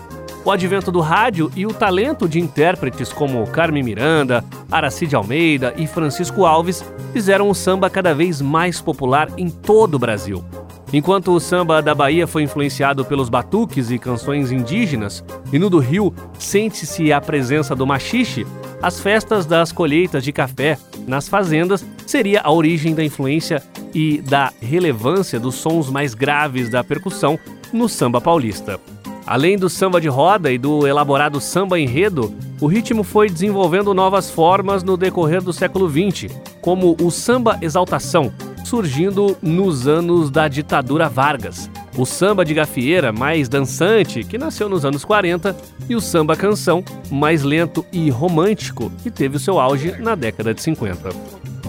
O 0.44 0.50
advento 0.50 0.92
do 0.92 1.00
rádio 1.00 1.50
e 1.56 1.64
o 1.64 1.72
talento 1.72 2.28
de 2.28 2.38
intérpretes 2.38 3.10
como 3.10 3.46
Carmen 3.46 3.82
Miranda, 3.82 4.44
Aracide 4.70 5.16
Almeida 5.16 5.72
e 5.78 5.86
Francisco 5.86 6.44
Alves 6.44 6.84
fizeram 7.14 7.48
o 7.48 7.54
samba 7.54 7.88
cada 7.88 8.14
vez 8.14 8.42
mais 8.42 8.82
popular 8.82 9.30
em 9.38 9.48
todo 9.48 9.94
o 9.94 9.98
Brasil. 9.98 10.44
Enquanto 10.92 11.32
o 11.32 11.40
samba 11.40 11.82
da 11.82 11.94
Bahia 11.94 12.26
foi 12.26 12.44
influenciado 12.44 13.04
pelos 13.04 13.28
batuques 13.28 13.90
e 13.90 13.98
canções 13.98 14.52
indígenas, 14.52 15.24
e 15.52 15.58
no 15.58 15.68
do 15.68 15.78
Rio 15.78 16.14
sente-se 16.38 17.12
a 17.12 17.20
presença 17.20 17.74
do 17.74 17.86
machixe, 17.86 18.46
as 18.80 19.00
festas 19.00 19.46
das 19.46 19.72
colheitas 19.72 20.22
de 20.22 20.32
café 20.32 20.78
nas 21.06 21.28
fazendas 21.28 21.84
seria 22.06 22.40
a 22.42 22.52
origem 22.52 22.94
da 22.94 23.04
influência 23.04 23.62
e 23.92 24.20
da 24.20 24.52
relevância 24.60 25.40
dos 25.40 25.56
sons 25.56 25.90
mais 25.90 26.14
graves 26.14 26.68
da 26.68 26.84
percussão 26.84 27.38
no 27.72 27.88
samba 27.88 28.20
paulista. 28.20 28.78
Além 29.26 29.58
do 29.58 29.68
samba 29.68 30.00
de 30.00 30.06
roda 30.06 30.52
e 30.52 30.58
do 30.58 30.86
elaborado 30.86 31.40
samba 31.40 31.80
enredo, 31.80 32.32
o 32.60 32.68
ritmo 32.68 33.02
foi 33.02 33.28
desenvolvendo 33.28 33.92
novas 33.92 34.30
formas 34.30 34.84
no 34.84 34.96
decorrer 34.96 35.42
do 35.42 35.52
século 35.52 35.90
XX, 35.90 36.32
como 36.60 36.96
o 37.00 37.10
samba 37.10 37.58
exaltação, 37.60 38.32
surgindo 38.66 39.36
nos 39.40 39.86
anos 39.86 40.28
da 40.28 40.48
ditadura 40.48 41.08
Vargas, 41.08 41.70
o 41.96 42.04
samba 42.04 42.44
de 42.44 42.52
gafieira 42.52 43.12
mais 43.12 43.48
dançante, 43.48 44.24
que 44.24 44.36
nasceu 44.36 44.68
nos 44.68 44.84
anos 44.84 45.04
40, 45.04 45.56
e 45.88 45.94
o 45.94 46.00
samba 46.00 46.34
canção 46.34 46.82
mais 47.08 47.44
lento 47.44 47.86
e 47.92 48.10
romântico, 48.10 48.90
que 49.04 49.10
teve 49.10 49.36
o 49.36 49.40
seu 49.40 49.60
auge 49.60 49.94
na 50.00 50.16
década 50.16 50.52
de 50.52 50.60
50. 50.60 51.10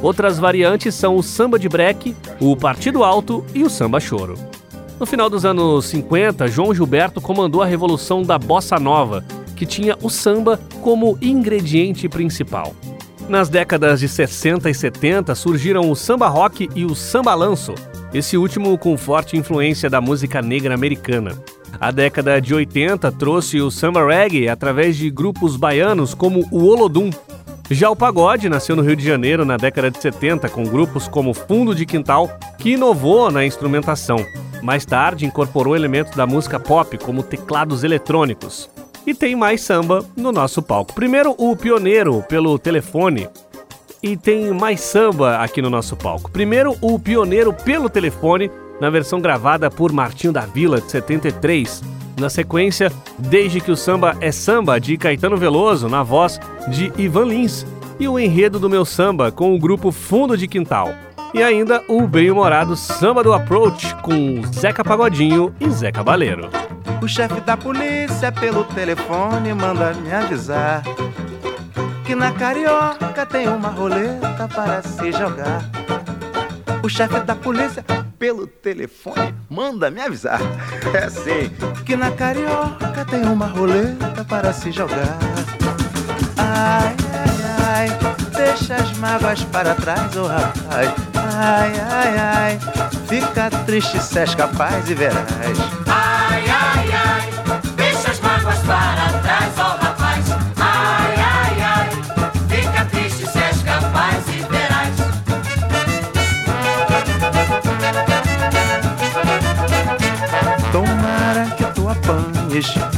Outras 0.02 0.40
variantes 0.40 0.96
são 0.96 1.16
o 1.16 1.22
samba 1.22 1.60
de 1.60 1.70
breque, 1.70 2.16
o 2.40 2.58
partido 2.58 3.04
alto 3.04 3.46
e 3.54 3.62
o 3.64 3.70
samba 3.70 4.00
choro. 4.00 4.34
No 5.00 5.06
final 5.06 5.30
dos 5.30 5.46
anos 5.46 5.86
50, 5.86 6.48
João 6.48 6.74
Gilberto 6.74 7.22
comandou 7.22 7.62
a 7.62 7.68
revolução 7.68 8.24
da 8.24 8.40
bossa 8.40 8.80
nova, 8.80 9.24
que 9.56 9.68
tinha 9.68 9.96
o 10.02 10.10
samba 10.10 10.60
como 10.82 11.16
ingrediente 11.22 12.10
principal. 12.10 12.74
Nas 13.30 13.50
décadas 13.50 14.00
de 14.00 14.08
60 14.08 14.70
e 14.70 14.74
70 14.74 15.36
surgiram 15.36 15.92
o 15.92 15.96
samba 15.96 16.30
rock 16.30 16.70
e 16.74 16.86
o 16.86 16.96
samba 16.96 17.36
lanço, 17.36 17.76
esse 18.14 18.38
último 18.38 18.78
com 18.78 18.98
forte 18.98 19.36
influência 19.36 19.90
da 19.90 20.00
música 20.00 20.42
negra 20.42 20.74
americana. 20.74 21.38
A 21.78 21.92
década 21.92 22.40
de 22.40 22.54
80 22.54 23.12
trouxe 23.12 23.60
o 23.60 23.70
samba 23.70 24.06
reggae 24.06 24.48
através 24.48 24.96
de 24.96 25.10
grupos 25.10 25.58
baianos 25.58 26.14
como 26.14 26.48
o 26.52 26.64
Olodum. 26.68 27.10
Já 27.70 27.90
o 27.90 27.98
pagode 27.98 28.48
nasceu 28.48 28.78
no 28.78 28.82
Rio 28.82 28.96
de 28.96 29.06
Janeiro 29.06 29.44
na 29.44 29.58
década 29.58 29.92
de 29.92 30.02
70 30.02 30.48
com 30.48 30.64
grupos 30.64 31.10
como 31.10 31.34
Fundo 31.34 31.76
de 31.76 31.86
Quintal, 31.86 32.30
que 32.58 32.72
inovou 32.72 33.30
na 33.30 33.46
instrumentação. 33.46 34.26
Mais 34.64 34.86
tarde 34.86 35.26
incorporou 35.26 35.76
elementos 35.76 36.16
da 36.16 36.26
música 36.26 36.62
pop 36.62 36.98
como 36.98 37.22
teclados 37.22 37.84
eletrônicos. 37.84 38.70
E 39.08 39.14
tem 39.14 39.38
mais 39.38 39.62
samba 39.62 40.04
no 40.18 40.34
nosso 40.34 40.62
palco. 40.62 40.94
Primeiro, 40.94 41.34
o 41.38 41.56
Pioneiro 41.56 42.22
pelo 42.28 42.60
telefone. 42.60 43.30
E 44.04 44.18
tem 44.18 44.52
mais 44.52 44.82
samba 44.82 45.38
aqui 45.38 45.62
no 45.62 45.70
nosso 45.70 45.96
palco. 45.96 46.30
Primeiro, 46.30 46.76
o 46.82 47.00
Pioneiro 47.00 47.54
pelo 47.54 47.90
telefone, 47.90 48.52
na 48.82 48.90
versão 48.90 49.22
gravada 49.22 49.72
por 49.72 49.94
Martinho 49.94 50.34
da 50.34 50.42
Vila, 50.42 50.82
de 50.82 50.92
73. 50.92 51.82
Na 52.20 52.30
sequência, 52.30 52.92
Desde 53.18 53.62
que 53.62 53.72
o 53.72 53.78
Samba 53.78 54.18
é 54.20 54.30
Samba, 54.30 54.78
de 54.78 54.98
Caetano 54.98 55.38
Veloso, 55.38 55.88
na 55.88 56.04
voz 56.04 56.38
de 56.68 56.92
Ivan 56.98 57.26
Lins. 57.26 57.66
E 57.98 58.10
o 58.10 58.20
Enredo 58.20 58.60
do 58.60 58.70
Meu 58.70 58.84
Samba, 58.84 59.32
com 59.32 59.56
o 59.56 59.60
grupo 59.60 59.90
Fundo 59.90 60.36
de 60.38 60.50
Quintal. 60.50 60.94
E 61.34 61.42
ainda 61.42 61.82
o 61.88 62.06
bem-humorado 62.06 62.76
Samba 62.76 63.24
do 63.24 63.32
Approach, 63.32 63.96
com 64.02 64.42
Zeca 64.54 64.84
Pagodinho 64.84 65.54
e 65.62 65.70
Zé 65.70 65.94
Cabaleiro. 65.94 66.50
O 67.02 67.08
chefe 67.08 67.40
da 67.42 67.56
polícia 67.56 68.32
pelo 68.32 68.64
telefone 68.66 69.54
manda 69.54 69.94
me 69.94 70.12
avisar 70.12 70.84
que 72.06 72.16
na 72.16 72.32
carioca 72.32 73.26
tem 73.26 73.48
uma 73.50 73.70
roleta 73.70 74.48
para 74.48 74.82
se 74.82 75.12
jogar. 75.12 75.62
O 76.82 76.90
chefe 76.90 77.20
da 77.20 77.36
polícia 77.36 77.84
pelo 78.18 78.48
telefone 78.48 79.36
manda 79.50 79.92
me 79.92 80.02
avisar. 80.02 80.40
É 80.94 81.04
assim 81.04 81.52
que 81.86 81.98
na 81.98 82.12
carioca 82.12 83.04
tem 83.10 83.24
uma 83.26 83.48
roleta 83.48 84.24
para 84.24 84.54
se 84.54 84.72
jogar. 84.72 85.18
Ai, 86.38 86.96
ai, 87.14 87.90
ai, 87.90 88.00
deixa 88.34 88.76
as 88.76 88.98
mágoas 88.98 89.44
para 89.44 89.76
trás, 89.76 90.16
ô 90.16 90.24
oh, 90.24 90.28
rapaz. 90.28 90.94
Ai, 91.36 91.74
ai, 91.92 92.18
ai, 92.18 92.60
fica 93.08 93.50
triste 93.66 94.00
se 94.00 94.20
és 94.20 94.34
capaz 94.34 94.90
e 94.90 94.94
verás. 94.94 95.87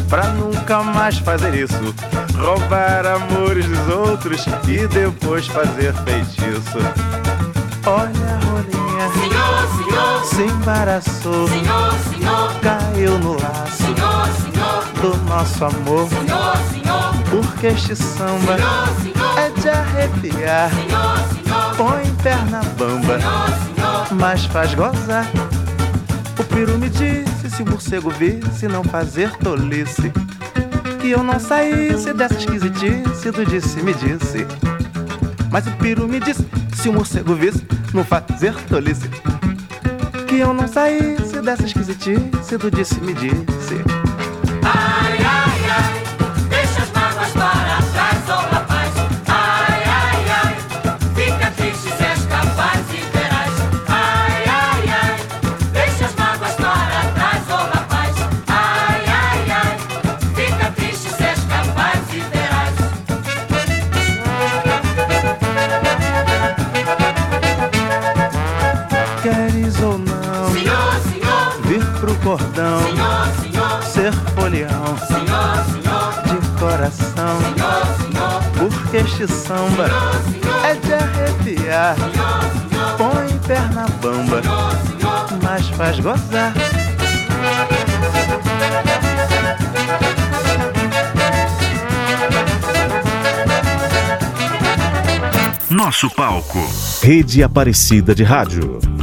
Pra 0.09 0.23
nunca 0.29 0.81
mais 0.83 1.17
fazer 1.19 1.53
isso. 1.53 1.93
Roubar 2.37 3.05
amores 3.05 3.65
dos 3.65 3.89
outros 3.95 4.45
e 4.67 4.87
depois 4.87 5.47
fazer 5.47 5.93
feitiço. 6.05 6.77
Olha 7.85 8.35
a 8.35 8.45
rolinha, 8.45 9.09
Senhor, 9.13 9.67
senhor, 9.77 10.25
se 10.25 10.41
embaraçou, 10.43 11.47
senhor, 11.47 11.93
senhor, 12.09 12.53
caiu 12.61 13.17
no 13.19 13.33
laço. 13.33 13.77
Senhor, 13.77 14.27
senhor, 14.41 14.83
do 15.01 15.17
nosso 15.29 15.65
amor. 15.65 16.07
senhor, 16.09 16.57
senhor, 16.71 17.13
Porque 17.29 17.67
este 17.67 17.95
samba 17.95 18.57
senhor, 18.57 18.87
senhor, 19.01 19.39
é 19.39 19.49
de 19.61 19.69
arrepiar. 19.69 20.69
senhor, 20.71 21.17
senhor, 21.33 21.75
Põe 21.77 22.13
perna 22.21 22.61
bamba, 22.77 23.19
senhor, 23.19 24.07
mas 24.11 24.45
faz 24.45 24.73
gozar. 24.73 25.25
O 26.37 26.43
peru 26.43 26.77
me 26.77 26.89
se 27.49 27.63
o 27.63 27.69
morcego 27.69 28.09
visse 28.12 28.67
não 28.67 28.83
fazer 28.83 29.31
tolice. 29.38 30.12
Que 31.01 31.12
eu 31.12 31.23
não 31.23 31.39
saísse 31.39 32.13
dessa 32.13 32.35
esquisitice 32.35 33.31
do 33.31 33.45
disse-me 33.45 33.93
disse. 33.93 34.45
Mas 35.51 35.65
o 35.67 35.71
peru 35.77 36.07
me 36.07 36.19
disse 36.19 36.45
se 36.75 36.89
o 36.89 36.93
morcego 36.93 37.33
visse 37.35 37.65
não 37.93 38.03
fazer 38.03 38.53
tolice. 38.67 39.09
Que 40.27 40.39
eu 40.39 40.53
não 40.53 40.67
saísse 40.67 41.41
dessa 41.41 41.65
esquisitice 41.65 42.57
do 42.57 42.69
disse-me 42.69 43.13
disse. 43.13 43.83
Ai, 44.63 45.17
ai, 45.23 45.28
cordão, 72.37 72.79
senhor, 72.83 73.27
senhor, 73.41 73.83
ser 73.83 74.13
folião 74.35 74.97
senhor, 75.07 75.65
senhor, 75.65 76.41
de 76.41 76.59
coração. 76.59 77.39
senhor, 77.41 77.85
senhor, 77.97 78.43
Porque 78.55 78.97
este 78.97 79.27
samba 79.27 79.89
é 80.63 80.75
de 80.75 80.93
arrepiar. 80.93 81.95
Põe 82.97 83.35
perna 83.47 83.87
bamba, 83.99 84.41
mas 85.41 85.69
faz 85.69 85.99
gozar. 85.99 86.53
Nosso 95.67 96.11
palco. 96.11 96.59
Rede 97.01 97.41
Aparecida 97.41 98.13
de 98.13 98.23
Rádio. 98.23 98.98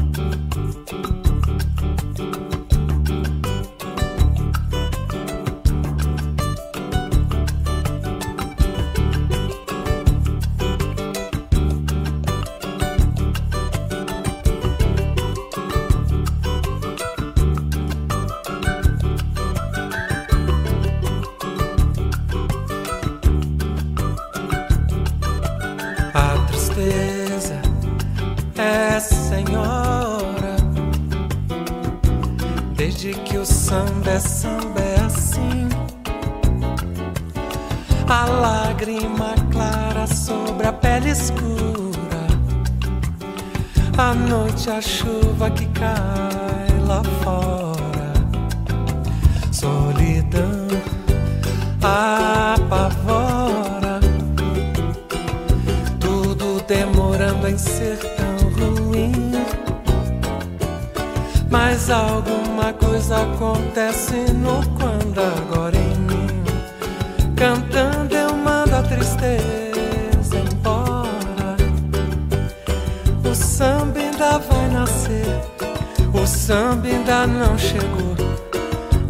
Ainda 76.97 77.27
não 77.27 77.59
chegou. 77.59 78.17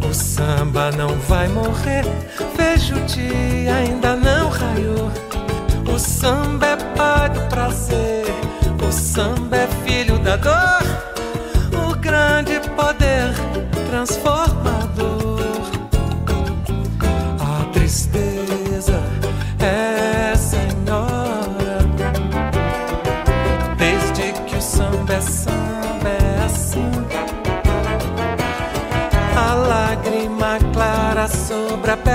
O 0.07 0.13
samba 0.13 0.91
não 0.91 1.17
vai 1.19 1.47
morrer, 1.47 2.03
vejo 2.55 2.95
o 2.95 3.05
dia 3.05 3.75
ainda 3.75 4.15
não 4.15 4.49
raiou. 4.49 5.11
O 5.93 5.97
samba 5.97 6.67
é 6.67 6.75
pai 6.95 7.29
do 7.29 7.41
prazer, 7.47 8.25
o 8.85 8.91
samba 8.91 9.57
é 9.57 9.67
filho 9.85 10.19
da 10.19 10.35
dor, 10.35 10.83
o 11.87 11.95
grande 11.95 12.59
poder 12.75 13.33
transformador. 13.89 15.16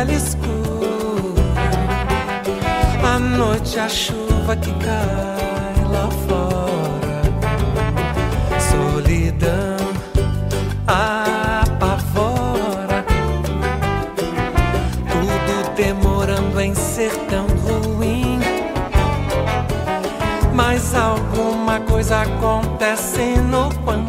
Sobre 0.03 0.07
a 0.07 0.07
pele 0.07 0.15
escura. 0.15 1.43
A 3.05 3.19
noite, 3.19 3.79
a 3.79 3.89
chuva 3.89 4.57
que 4.57 4.73
cai 4.75 5.85
lá 5.91 6.09
fora. 6.27 7.23
Solidão 8.71 9.77
apavora. 10.87 12.13
Tudo 15.11 15.75
demorando 15.77 16.61
em 16.61 16.75
ser 16.75 17.13
tão 17.29 17.47
ruim. 17.47 18.41
Mas 20.55 20.95
alguma 20.95 21.81
coisa 21.81 22.23
acontece 22.23 23.37
no 23.51 23.73
quando 23.85 24.02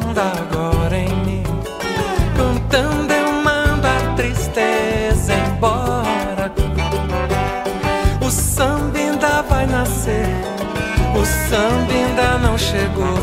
O 11.24 11.26
samba 11.26 11.94
ainda 11.94 12.38
não 12.40 12.58
chegou. 12.58 13.16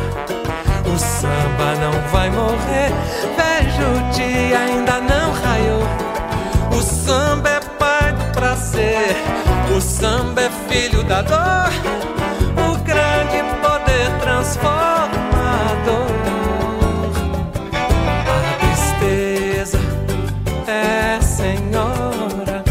O 0.90 0.98
samba 0.98 1.74
não 1.82 1.92
vai 2.08 2.30
morrer. 2.30 2.90
Vejo 3.36 3.82
o 3.82 4.10
dia 4.12 4.58
ainda 4.58 5.02
não 5.02 5.30
raiou. 5.32 5.82
O 6.72 6.80
samba 6.80 7.50
é 7.50 7.60
pai 7.78 8.12
do 8.14 8.24
prazer. 8.32 9.14
O 9.76 9.80
samba 9.82 10.40
é 10.40 10.50
filho 10.66 11.04
da 11.04 11.20
dor. 11.20 11.70
O 12.56 12.78
grande 12.84 13.44
poder 13.60 14.10
transformador. 14.22 15.10
A 18.26 18.40
tristeza 18.60 19.78
é 20.66 21.20
senhora. 21.20 22.64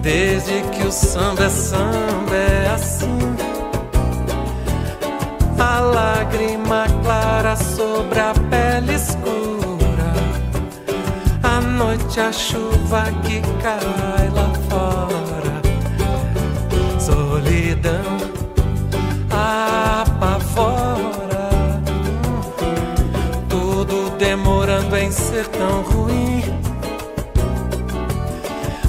Desde 0.00 0.62
que 0.70 0.86
o 0.86 0.92
samba 0.92 1.42
é 1.46 1.48
samba 1.48 2.36
é 2.36 2.70
assim. 2.72 3.01
lágrima 6.22 6.86
clara 7.02 7.56
sobre 7.56 8.20
a 8.20 8.32
pele 8.48 8.94
escura. 8.94 10.12
a 11.42 11.60
noite 11.60 12.20
a 12.20 12.30
chuva 12.32 13.06
que 13.24 13.42
cai 13.60 14.28
lá 14.32 14.52
fora. 14.68 15.60
Solidão 17.00 18.18
apavora. 19.30 20.30
Tudo 23.48 24.10
demorando 24.16 24.96
em 24.96 25.10
ser 25.10 25.46
tão 25.48 25.82
ruim. 25.82 26.44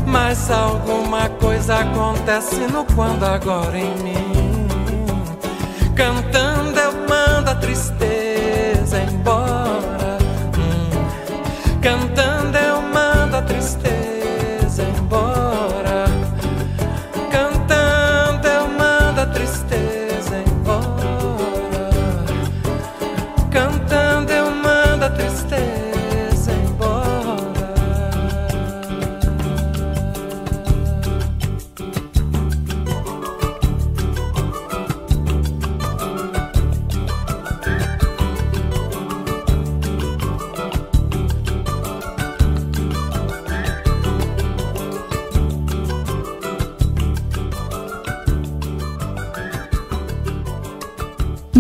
Mas 0.06 0.52
alguma 0.52 1.30
coisa 1.30 1.80
acontece 1.80 2.68
no 2.72 2.86
quando 2.94 3.24
agora 3.24 3.78
em 3.78 3.98
mim. 4.04 4.68
Cantando 5.96 6.83
tristeza 7.64 9.02
embora. 9.04 10.18
Hum, 10.58 11.80
cantando. 11.82 12.33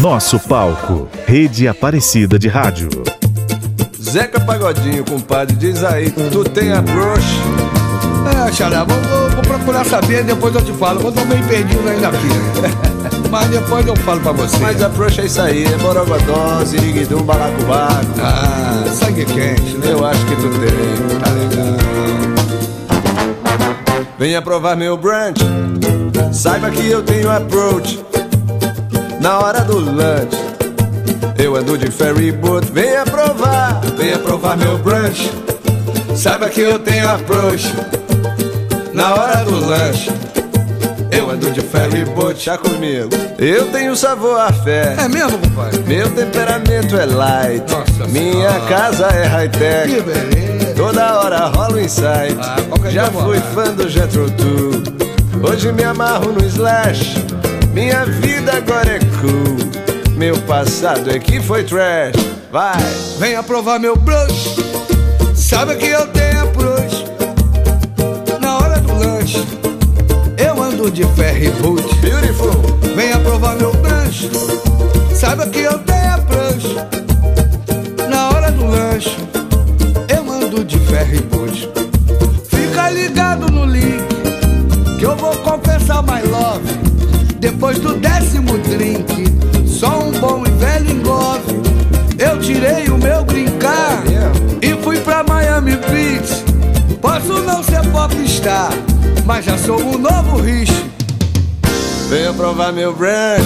Nosso 0.00 0.38
palco, 0.38 1.08
Rede 1.26 1.66
Aparecida 1.66 2.38
de 2.38 2.46
Rádio. 2.46 2.88
Zeca 4.00 4.38
Pagodinho, 4.38 5.04
compadre, 5.04 5.56
diz 5.56 5.82
aí, 5.82 6.08
tu 6.10 6.44
tem 6.44 6.70
a 6.70 6.80
brush? 6.80 7.40
É, 8.46 8.52
xará, 8.52 8.84
vou, 8.84 8.96
vou, 8.96 9.30
vou 9.30 9.42
procurar 9.42 9.84
saber, 9.84 10.22
depois 10.22 10.54
eu 10.54 10.62
te 10.62 10.72
falo. 10.74 11.00
Eu 11.00 11.10
tô 11.10 11.20
perdido 11.48 11.88
ainda 11.88 12.08
aqui. 12.08 12.28
Mas 13.28 13.48
depois 13.48 13.84
eu 13.86 13.96
falo 13.96 14.20
pra 14.20 14.30
você. 14.32 14.56
Mas 14.58 14.80
a 14.80 14.88
brush 14.88 15.18
é 15.18 15.24
isso 15.26 15.40
aí, 15.40 15.64
é 15.64 15.76
borogodó, 15.78 16.64
ziriguidum, 16.64 17.22
balacobaco. 17.22 18.06
Ah, 18.22 18.84
sangue 18.92 19.24
quente, 19.24 19.78
né? 19.78 19.90
Eu 19.90 20.06
acho 20.06 20.24
que 20.26 20.36
tu 20.36 20.48
tem, 20.60 21.18
tá 21.18 21.30
legal. 21.30 21.78
Venha 24.16 24.40
provar 24.42 24.76
meu 24.76 24.96
brunch, 24.96 25.40
saiba 26.32 26.70
que 26.70 26.88
eu 26.88 27.02
tenho 27.02 27.30
approach. 27.30 28.07
Na 29.20 29.38
hora 29.40 29.60
do 29.60 29.78
lunch, 29.78 30.36
eu 31.38 31.56
ando 31.56 31.76
de 31.76 31.90
ferry 31.90 32.32
boat. 32.32 32.70
Venha 32.72 33.04
provar, 33.04 33.80
venha 33.96 34.18
provar 34.18 34.56
meu 34.56 34.78
brunch. 34.78 35.30
Saiba 36.16 36.48
que 36.48 36.60
eu 36.60 36.78
tenho 36.78 37.08
approach. 37.08 37.72
Na 38.92 39.14
hora 39.14 39.44
do 39.44 39.64
lanche, 39.66 40.10
eu 41.10 41.30
ando 41.30 41.50
de 41.50 41.60
ferry 41.60 42.04
boat. 42.04 42.42
Já 42.44 42.56
comigo. 42.58 43.10
Eu 43.38 43.66
tenho 43.70 43.94
sabor 43.96 44.40
a 44.40 44.52
fé. 44.52 44.96
É 44.98 45.08
mesmo, 45.08 45.38
compadre? 45.38 45.80
Meu 45.86 46.10
temperamento 46.10 46.96
é 46.96 47.04
light. 47.06 47.64
Nossa 47.70 48.06
Minha 48.08 48.50
Senhora. 48.50 48.60
casa 48.68 49.06
é 49.06 49.26
high-tech. 49.26 49.94
Que 49.94 50.00
beleza. 50.00 50.74
Toda 50.76 51.20
hora 51.20 51.46
rola 51.46 51.74
um 51.74 51.78
insight. 51.78 52.36
Ah, 52.40 52.56
Já 52.90 53.06
fui 53.10 53.38
fã 53.54 53.72
do 53.72 53.88
Jetro 53.88 54.28
Tull. 54.32 54.82
Hoje 55.48 55.70
me 55.72 55.84
amarro 55.84 56.32
no 56.32 56.44
Slash. 56.44 57.14
Minha 57.72 58.04
vida 58.04 58.56
agora 58.56 58.96
é 58.96 58.98
cool. 59.20 60.16
Meu 60.16 60.36
passado 60.42 61.10
é 61.10 61.18
que 61.18 61.40
foi 61.40 61.64
trash. 61.64 62.14
Vai. 62.50 62.76
Venha 63.18 63.42
provar 63.42 63.78
meu 63.78 63.96
brush. 63.96 64.56
Sabe 65.34 65.76
que 65.76 65.86
eu 65.86 66.06
tenho 66.08 66.42
approach. 66.42 67.04
Na 68.40 68.58
hora 68.58 68.80
do 68.80 68.94
lanche, 68.94 69.46
eu 70.36 70.62
ando 70.62 70.90
de 70.90 71.04
ferry 71.14 71.50
boot. 71.62 71.82
Beautiful. 71.96 72.50
Venha 72.96 73.18
provar 73.20 73.56
meu 73.56 73.72
brush. 73.74 74.28
Saiba 75.14 75.46
que 75.46 75.60
eu 75.60 75.78
tenho 75.80 76.14
approach. 76.14 76.76
Na 78.08 78.28
hora 78.30 78.50
do 78.50 78.66
lanche, 78.66 79.16
eu 80.08 80.30
ando 80.30 80.64
de 80.64 80.78
ferry 80.80 81.20
boot. 81.22 81.68
Fica 82.48 82.90
ligado 82.90 83.50
no 83.50 83.64
link, 83.64 84.04
que 84.98 85.04
eu 85.04 85.16
vou 85.16 85.36
confessar 85.38 86.02
my 86.02 86.22
love. 86.28 86.77
Depois 87.68 87.80
do 87.80 88.00
décimo 88.00 88.56
drink, 88.60 89.26
só 89.66 90.00
um 90.00 90.10
bom 90.12 90.42
e 90.46 90.50
velho 90.52 90.90
engove. 90.90 91.60
Eu 92.18 92.40
tirei 92.40 92.88
o 92.88 92.96
meu 92.96 93.22
brincar 93.26 94.02
e 94.62 94.72
fui 94.82 94.98
pra 95.00 95.22
Miami 95.22 95.76
Beach. 95.76 96.44
Posso 97.02 97.42
não 97.42 97.62
ser 97.62 97.86
popstar, 97.90 98.70
mas 99.26 99.44
já 99.44 99.58
sou 99.58 99.78
um 99.78 99.98
novo 99.98 100.40
rich. 100.40 100.72
Venha 102.08 102.32
provar 102.32 102.72
meu 102.72 102.94
brunch. 102.94 103.44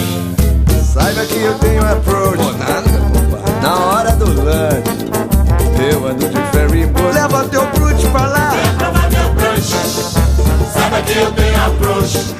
Saiba 0.94 1.26
que 1.26 1.42
eu 1.42 1.54
tenho 1.54 1.84
approach. 1.84 2.36
Pô, 2.36 2.52
nada. 2.52 2.90
Na 3.60 3.76
hora 3.86 4.12
do 4.12 4.26
lunch, 4.26 5.90
eu 5.90 6.06
ando 6.06 6.28
de 6.28 6.40
ferry 6.52 6.86
boat. 6.86 7.12
Leva 7.12 7.44
teu 7.48 7.66
brute 7.72 8.06
pra 8.06 8.26
lá. 8.26 8.52
Prova 8.78 9.10
meu 9.10 9.32
brush. 9.34 10.14
Saiba 10.72 11.02
que 11.02 11.18
eu 11.18 11.32
tenho 11.32 11.66
approach. 11.66 12.36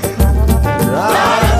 Na 0.92 1.51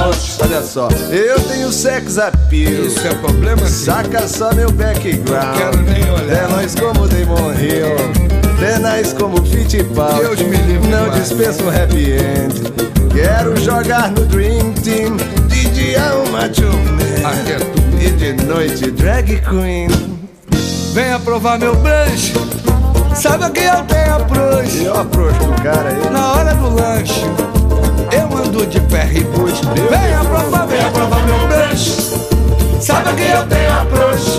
Olha 0.00 0.62
só, 0.62 0.88
eu 1.10 1.40
tenho 1.40 1.72
sex 1.72 2.18
appeal. 2.18 2.84
Isso 2.84 3.06
é 3.06 3.14
problema, 3.14 3.56
filho? 3.58 3.68
Saca 3.68 4.28
só 4.28 4.54
meu 4.54 4.70
background. 4.70 5.56
Quero 5.56 5.82
nem 5.82 6.10
olhar. 6.10 6.44
É 6.44 6.48
nós 6.48 6.74
como 6.74 7.08
Damon 7.08 7.52
Hill. 7.54 8.64
É 8.64 8.78
nós 8.78 9.12
como 9.12 9.44
Fittipaldi. 9.44 10.20
Deus 10.20 10.40
me 10.42 10.56
livre 10.56 10.88
Não 10.88 11.04
demais. 11.04 11.28
dispenso 11.28 11.64
um 11.64 11.68
happy 11.68 12.12
end. 12.12 12.62
Quero 13.12 13.56
jogar 13.60 14.10
no 14.12 14.24
Dream 14.26 14.72
Team. 14.74 15.16
De 15.48 15.68
dia 15.70 16.14
uma 16.28 16.44
é 16.44 16.48
tudo. 16.48 16.98
E 18.00 18.10
de 18.10 18.32
noite 18.44 18.90
drag 18.92 19.40
queen. 19.40 19.88
Venha 20.94 21.18
provar 21.18 21.58
meu 21.58 21.74
brunch. 21.76 22.32
Sabe 23.14 23.50
que 23.50 23.60
eu 23.64 23.82
tenho 23.84 24.14
approach. 24.14 24.76
E 24.76 24.84
eu 24.84 25.00
approach 25.00 25.38
do 25.38 25.62
cara 25.62 25.88
aí. 25.90 26.10
Na 26.10 26.32
hora 26.34 26.54
do 26.54 26.74
lanche, 26.74 27.24
ando 28.58 28.66
de 28.66 28.80
ferry 28.88 29.24
boot. 29.24 29.54
Venha 29.90 30.24
provar, 30.24 30.66
venha 30.66 30.90
provar 30.90 31.24
meu 31.26 31.48
brunch. 31.48 32.82
Sabe 32.82 33.14
que 33.14 33.30
eu 33.30 33.46
tenho 33.46 33.72
approach. 33.72 34.38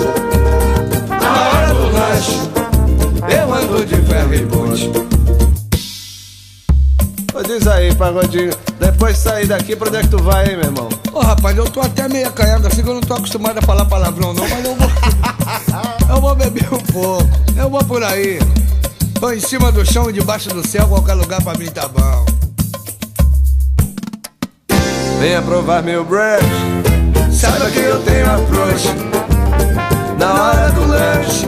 Na 1.10 1.50
hora 1.50 1.74
do 1.74 1.92
lanche, 1.92 2.40
eu 3.30 3.54
ando 3.54 3.86
de 3.86 3.96
ferry 3.96 4.46
boot. 4.46 4.92
Ô, 7.34 7.44
diz 7.44 7.68
aí, 7.68 7.94
pagodinho. 7.96 8.52
Depois 8.80 9.16
de 9.16 9.22
sair 9.22 9.48
daqui, 9.48 9.76
pra 9.76 9.88
onde 9.88 9.98
é 9.98 10.02
que 10.02 10.08
tu 10.08 10.22
vai, 10.22 10.50
hein, 10.50 10.58
meu 10.58 10.66
irmão? 10.66 10.90
Ô 11.14 11.20
rapaz, 11.20 11.58
eu 11.58 11.70
tô 11.70 11.82
até 11.82 12.08
meio 12.08 12.28
acanhado 12.28 12.68
assim 12.68 12.84
que 12.84 12.90
eu 12.90 12.96
não 12.96 13.02
tô 13.02 13.14
acostumado 13.14 13.58
a 13.58 13.62
falar 13.62 13.86
palavrão 13.86 14.34
não, 14.34 14.48
mas 14.48 14.66
eu 14.66 14.76
vou. 14.76 14.90
eu 16.10 16.22
vou 16.22 16.36
beber 16.36 16.74
um 16.74 16.80
pouco. 16.80 17.30
Eu 17.56 17.70
vou 17.70 17.84
por 17.84 18.04
aí. 18.04 18.40
Tô 19.20 19.32
em 19.32 19.40
cima 19.40 19.72
do 19.72 19.86
chão 19.86 20.10
e 20.10 20.14
debaixo 20.14 20.50
do 20.50 20.66
céu, 20.66 20.88
qualquer 20.88 21.14
lugar 21.14 21.42
pra 21.42 21.54
mim 21.58 21.68
tá 21.68 21.88
bom. 21.88 22.39
Venha 25.20 25.42
provar 25.42 25.84
meu 25.84 26.06
brunch. 26.06 26.46
Saiba 27.30 27.70
que 27.70 27.80
eu 27.80 28.02
tenho 28.04 28.26
approach. 28.26 28.88
Na 30.18 30.34
hora 30.34 30.70
do 30.72 30.88
lanche, 30.88 31.46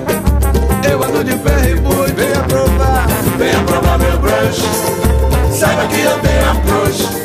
eu 0.91 1.01
ando 1.01 1.23
de 1.23 1.31
ferry 1.37 1.79
boot. 1.79 2.11
Venha 2.11 2.43
provar, 2.49 3.07
venha 3.37 3.63
provar 3.63 3.97
meu 3.97 4.17
brunch. 4.19 4.61
Saiba 5.57 5.87
que 5.87 6.01
eu 6.01 6.19
tenho 6.19 6.51
approach. 6.51 7.20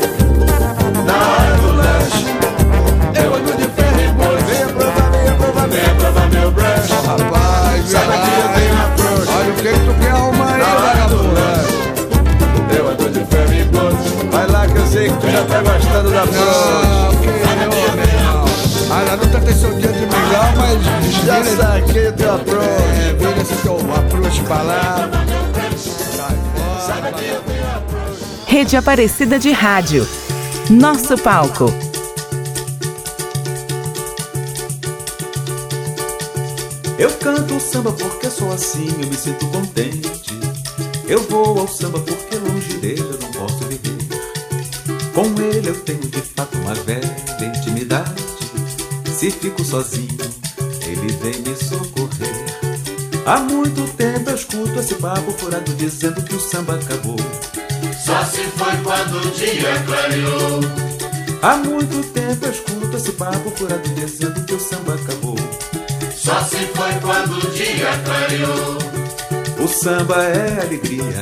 Rede 28.66 28.76
Aparecida 28.78 29.38
de 29.38 29.52
Rádio. 29.52 30.04
Nosso 30.68 31.16
palco. 31.16 31.72
Eu 36.98 37.12
canto 37.12 37.60
samba 37.60 37.92
porque 37.92 38.28
sou 38.28 38.52
assim, 38.52 38.88
eu 39.00 39.06
me 39.06 39.14
sinto 39.14 39.46
contente. 39.50 40.36
Eu 41.06 41.22
vou 41.28 41.60
ao 41.60 41.68
samba 41.68 42.00
porque 42.00 42.38
longe 42.38 42.76
dele 42.78 43.02
eu 43.02 43.18
não 43.20 43.30
posso 43.30 43.64
viver. 43.66 43.98
Com 45.14 45.40
ele 45.40 45.68
eu 45.68 45.80
tenho 45.82 46.00
de 46.00 46.20
fato 46.20 46.58
uma 46.58 46.74
velha 46.74 47.16
intimidade. 47.40 48.20
Se 49.16 49.30
fico 49.30 49.64
sozinho, 49.64 50.18
ele 50.84 51.12
vem 51.22 51.40
me 51.42 51.54
socorrer. 51.54 52.46
Há 53.26 53.38
muito 53.38 53.86
tempo 53.96 54.28
eu 54.28 54.34
escuto 54.34 54.80
esse 54.80 54.96
papo 54.96 55.30
furado 55.38 55.72
dizendo 55.74 56.20
que 56.24 56.34
o 56.34 56.40
samba 56.40 56.74
acabou. 56.74 57.16
Só 58.06 58.24
se 58.24 58.42
foi 58.56 58.70
quando 58.84 59.16
o 59.16 59.30
dia 59.32 59.82
clareou. 59.84 60.60
Há 61.42 61.56
muito 61.56 62.06
tempo 62.12 62.46
eu 62.46 62.52
escuto 62.52 62.96
esse 62.96 63.10
papo 63.10 63.50
furado 63.50 63.88
dizendo 63.96 64.44
que 64.44 64.54
o 64.54 64.60
samba 64.60 64.94
acabou. 64.94 65.36
Só 66.14 66.40
se 66.44 66.56
foi 66.68 66.92
quando 67.00 67.36
o 67.36 67.50
dia 67.50 67.90
clareou. 68.04 68.78
O 69.58 69.66
samba 69.66 70.22
é 70.22 70.60
alegria, 70.60 71.20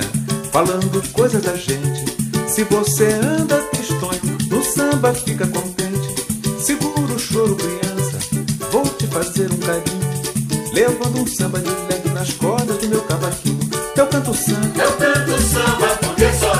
falando 0.52 1.02
coisas 1.12 1.42
da 1.42 1.56
gente. 1.56 2.04
Se 2.46 2.64
você 2.64 3.14
anda 3.14 3.62
tristonho, 3.70 4.36
no 4.50 4.62
samba 4.62 5.14
fica 5.14 5.46
contente. 5.46 6.14
Segura 6.62 7.14
o 7.14 7.18
choro, 7.18 7.56
criança, 7.56 8.18
vou 8.70 8.84
te 8.90 9.06
fazer 9.06 9.50
um 9.50 9.56
carinho. 9.56 10.04
Levando 10.74 11.22
um 11.22 11.26
samba 11.26 11.60
de 11.60 11.70
leve 11.70 12.10
nas 12.10 12.34
cordas 12.34 12.76
do 12.76 12.88
meu 12.90 13.00
cavaquinho. 13.04 13.70
Eu 13.96 14.06
canto 14.08 14.34
samba, 14.34 14.82
Eu 14.82 14.92
canto 14.92 15.40
samba 15.40 15.98
porque 16.02 16.30
sozinho 16.32 16.53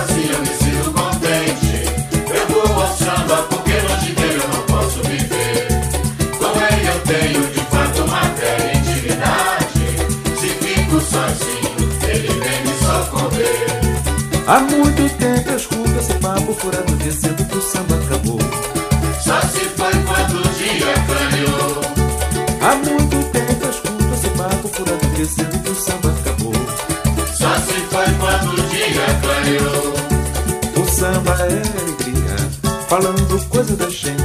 há 14.46 14.60
muito 14.60 15.16
tempo 15.18 15.50
eu 15.50 15.56
escuto 15.56 15.90
esse 15.98 16.14
papo 16.14 16.54
furado 16.54 16.96
dizendo 16.96 17.44
que 17.44 17.56
o 17.56 17.62
samba 17.62 17.96
acabou. 17.96 18.38
Só 19.22 19.40
se 19.40 19.64
foi 19.76 19.92
quando 20.06 20.40
o 20.40 20.48
dia 20.54 20.94
clareou. 21.06 21.80
Há 22.60 22.74
muito 22.76 23.30
tempo 23.32 23.64
eu 23.64 23.70
escuto 23.70 24.14
esse 24.14 24.28
papo 24.30 24.68
furado 24.68 25.06
dizendo 25.16 25.62
que 25.62 25.70
o 25.70 25.74
samba 25.74 26.10
acabou. 26.10 26.54
dia 28.94 29.06
clareou. 29.22 29.94
O 30.76 30.88
samba 30.88 31.32
é 31.40 31.80
alegria, 31.80 32.36
falando 32.88 33.48
coisa 33.48 33.76
da 33.76 33.88
gente. 33.88 34.24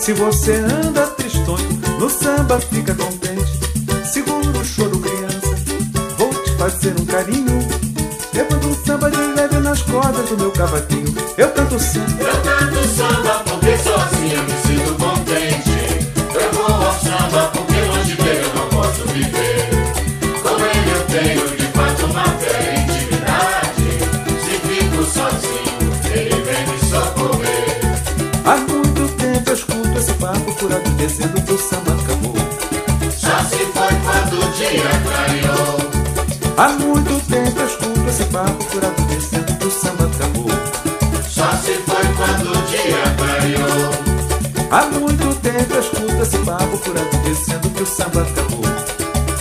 Se 0.00 0.12
você 0.12 0.54
anda 0.56 1.06
tristonho, 1.08 1.80
no 1.98 2.08
samba 2.08 2.60
fica 2.60 2.94
contente. 2.94 3.58
Segura 4.04 4.58
o 4.58 4.64
choro, 4.64 4.98
criança, 4.98 5.56
vou 6.18 6.32
te 6.34 6.50
fazer 6.52 6.94
um 7.00 7.06
carinho. 7.06 7.58
Levando 8.32 8.68
um 8.68 8.84
samba 8.84 9.10
de 9.10 9.35
nas 9.76 9.82
cordas 9.82 10.28
do 10.30 10.36
meu 10.38 10.50
cavaquinho. 10.52 11.14
Eu 11.36 11.48
canto 11.50 11.78
samba. 11.78 12.22
Eu 12.22 12.36
canto 12.42 12.88
samba 12.88 13.42
porque 13.44 13.76
sozinho 13.76 14.42
me 14.42 14.52
sinto 14.64 14.94
contente. 14.94 16.06
Eu 16.34 16.52
vou 16.52 16.86
ao 16.86 16.94
samba 16.94 17.50
porque 17.52 17.80
longe 17.82 18.14
dele 18.14 18.44
eu 18.44 18.54
não 18.54 18.68
posso 18.68 19.06
viver. 19.08 19.68
Com 20.42 20.56
ele 20.64 20.90
eu 20.90 21.04
tenho 21.06 21.56
de 21.56 21.66
fato 21.72 22.06
uma 22.06 22.24
fé 22.24 22.86
intimidade. 22.88 23.88
Se 24.44 24.52
fico 24.66 25.04
sozinho, 25.04 25.92
ele 26.10 26.42
vem 26.42 26.66
me 26.68 26.78
socorrer. 26.88 27.80
Há 28.46 28.56
muito 28.56 29.08
tempo 29.16 29.50
eu 29.50 29.54
escuto 29.54 29.98
esse 29.98 30.12
papo 30.14 30.52
furado 30.52 30.90
dizendo 30.92 31.42
que 31.42 31.52
o 31.52 31.58
samba 31.58 31.92
acabou. 31.92 32.36
Só 33.14 33.38
se 33.44 33.58
foi 33.58 33.94
quando 34.04 34.42
o 34.42 34.52
dia 34.52 34.90
clareou. 35.04 35.76
Há 36.56 36.68
muito 36.68 37.20
tempo 37.28 37.60
eu 37.60 37.66
escuto 37.66 37.95
esse 38.08 38.24
papo 38.24 38.62
furado 38.64 39.02
dizendo 39.06 39.58
que 39.58 39.66
o 39.66 39.70
samba 39.70 40.04
acabou. 40.06 40.48
Só 41.28 41.50
se 41.56 41.72
foi 41.72 42.04
quando 42.16 42.50
o 42.50 42.62
dia 42.66 43.02
clareou. 43.18 44.16
Há 44.70 44.86
muito 44.86 45.34
tempo 45.40 45.74
eu 45.74 45.80
escuto 45.80 46.22
esse 46.22 46.38
papo 46.38 46.76
furado 46.76 47.18
dizendo 47.24 47.70
que 47.70 47.82
o 47.82 47.86
samba 47.86 48.22
acabou. 48.22 48.64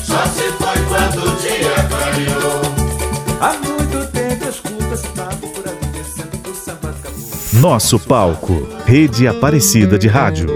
Só 0.03 0.26
se 0.28 0.43
foi 0.57 0.82
quando 0.88 1.24
o 1.24 1.36
dia 1.38 1.76
clareou. 1.89 2.61
Há 3.41 3.53
muito 3.53 4.11
tempo 4.11 4.45
eu 4.45 4.49
escuto 4.49 4.93
esse 4.93 5.07
papo 5.07 5.47
furado 5.47 5.78
dizendo 5.93 6.38
que 6.43 6.49
o 6.49 6.55
samba 6.55 6.89
acabou. 6.89 7.61
Nosso 7.61 7.99
palco, 7.99 8.68
Rede 8.86 9.28
Aparecida 9.28 9.97
de 9.97 10.07
Rádio. 10.07 10.55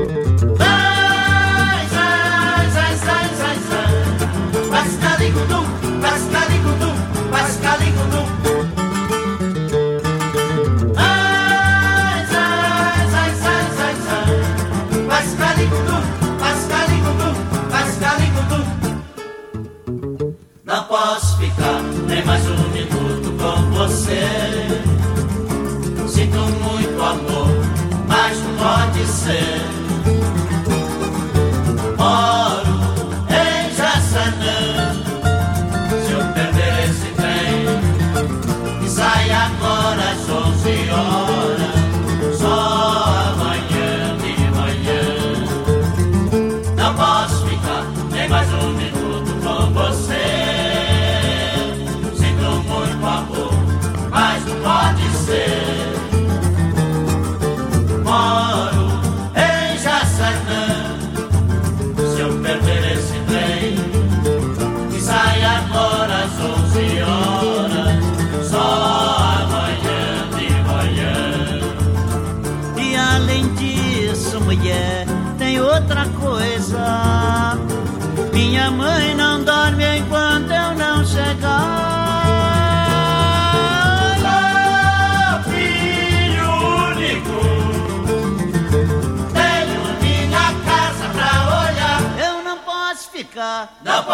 Não 20.70 20.84
posso 20.84 21.36
ficar 21.38 21.82
nem 22.08 22.24
mais 22.24 22.46
um 22.46 22.70
minuto 22.70 23.32
com 23.42 23.72
você. 23.72 24.22
Sinto 26.08 26.38
muito 26.38 27.02
amor, 27.02 27.50
mas 28.08 28.38
não 28.38 28.56
pode 28.56 29.04
ser. 29.08 29.79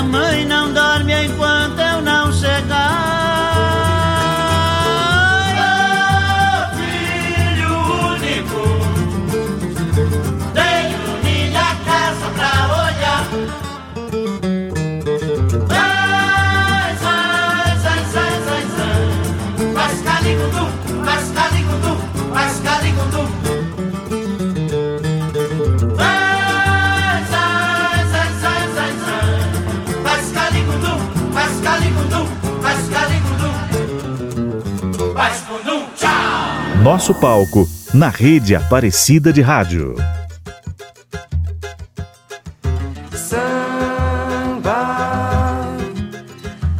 Minha 0.00 0.12
mãe 0.12 0.46
não 0.46 0.72
dorme 0.72 0.89
Nosso 36.82 37.14
palco, 37.14 37.68
na 37.92 38.08
Rede 38.08 38.56
Aparecida 38.56 39.30
de 39.34 39.42
Rádio. 39.42 39.94
Samba 43.12 44.72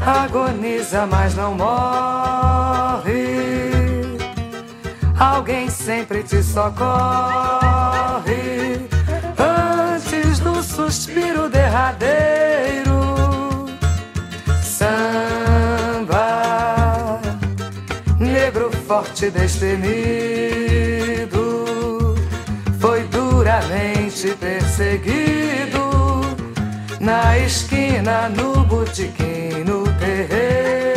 agoniza, 0.01 1.07
mas 1.07 1.35
não 1.35 1.55
morre. 1.55 3.11
Alguém 5.19 5.69
sempre 5.69 6.23
te 6.23 6.43
socorre 6.43 7.60
forte 19.21 19.31
destemido, 19.31 19.85
foi 22.79 23.03
duramente 23.05 24.35
perseguido 24.37 25.81
na 26.99 27.37
esquina, 27.39 28.31
no 28.31 28.65
botequim, 28.65 29.65
no 29.67 29.85
terreiro. 29.99 30.90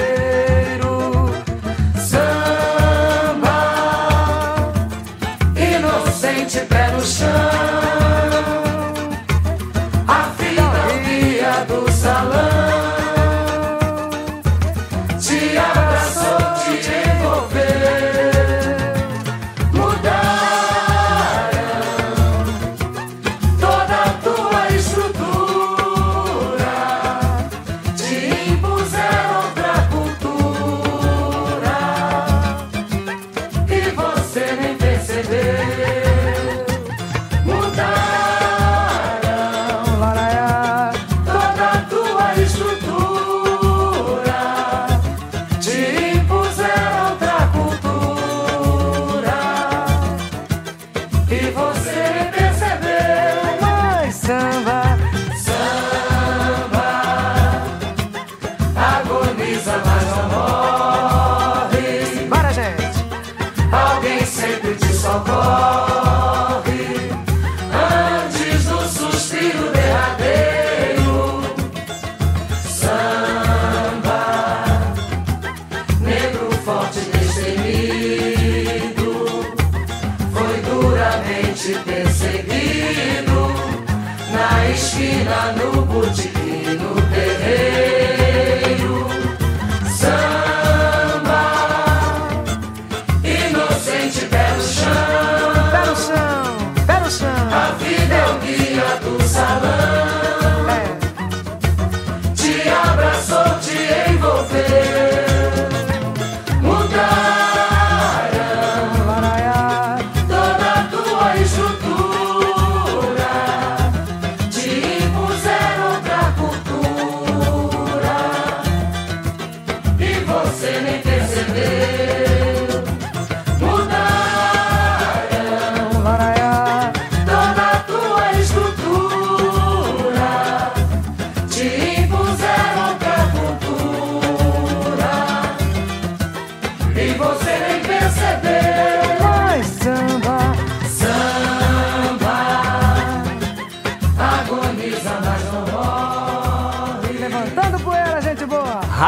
Você 120.41 120.81
nem 120.81 121.01
percebeu. 121.01 121.42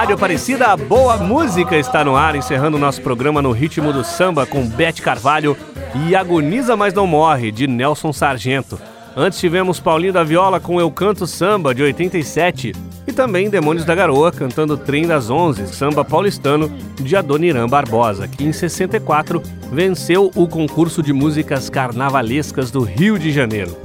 Rádio 0.05 0.17
Aparecida, 0.17 0.77
boa 0.77 1.17
música 1.17 1.75
está 1.75 2.03
no 2.03 2.15
ar, 2.15 2.35
encerrando 2.35 2.77
nosso 2.77 3.01
programa 3.01 3.41
no 3.41 3.51
ritmo 3.51 3.91
do 3.91 4.03
samba 4.03 4.45
com 4.45 4.63
Bete 4.63 5.01
Carvalho 5.01 5.57
e 6.05 6.15
Agoniza 6.15 6.77
Mas 6.77 6.93
Não 6.93 7.07
Morre, 7.07 7.51
de 7.51 7.65
Nelson 7.65 8.13
Sargento. 8.13 8.79
Antes 9.17 9.39
tivemos 9.39 9.79
Paulinho 9.79 10.13
da 10.13 10.23
Viola 10.23 10.59
com 10.59 10.79
Eu 10.79 10.91
Canto 10.91 11.25
Samba, 11.25 11.73
de 11.73 11.81
87, 11.81 12.73
e 13.07 13.11
também 13.11 13.49
Demônios 13.49 13.83
da 13.83 13.95
Garoa 13.95 14.31
cantando 14.31 14.77
Trem 14.77 15.07
das 15.07 15.31
Onze, 15.31 15.67
samba 15.67 16.05
paulistano, 16.05 16.69
de 17.01 17.15
Adoniran 17.15 17.67
Barbosa, 17.67 18.27
que 18.27 18.43
em 18.43 18.53
64 18.53 19.41
venceu 19.71 20.29
o 20.35 20.47
concurso 20.47 21.01
de 21.01 21.13
músicas 21.13 21.67
carnavalescas 21.67 22.69
do 22.69 22.83
Rio 22.83 23.17
de 23.17 23.31
Janeiro. 23.31 23.75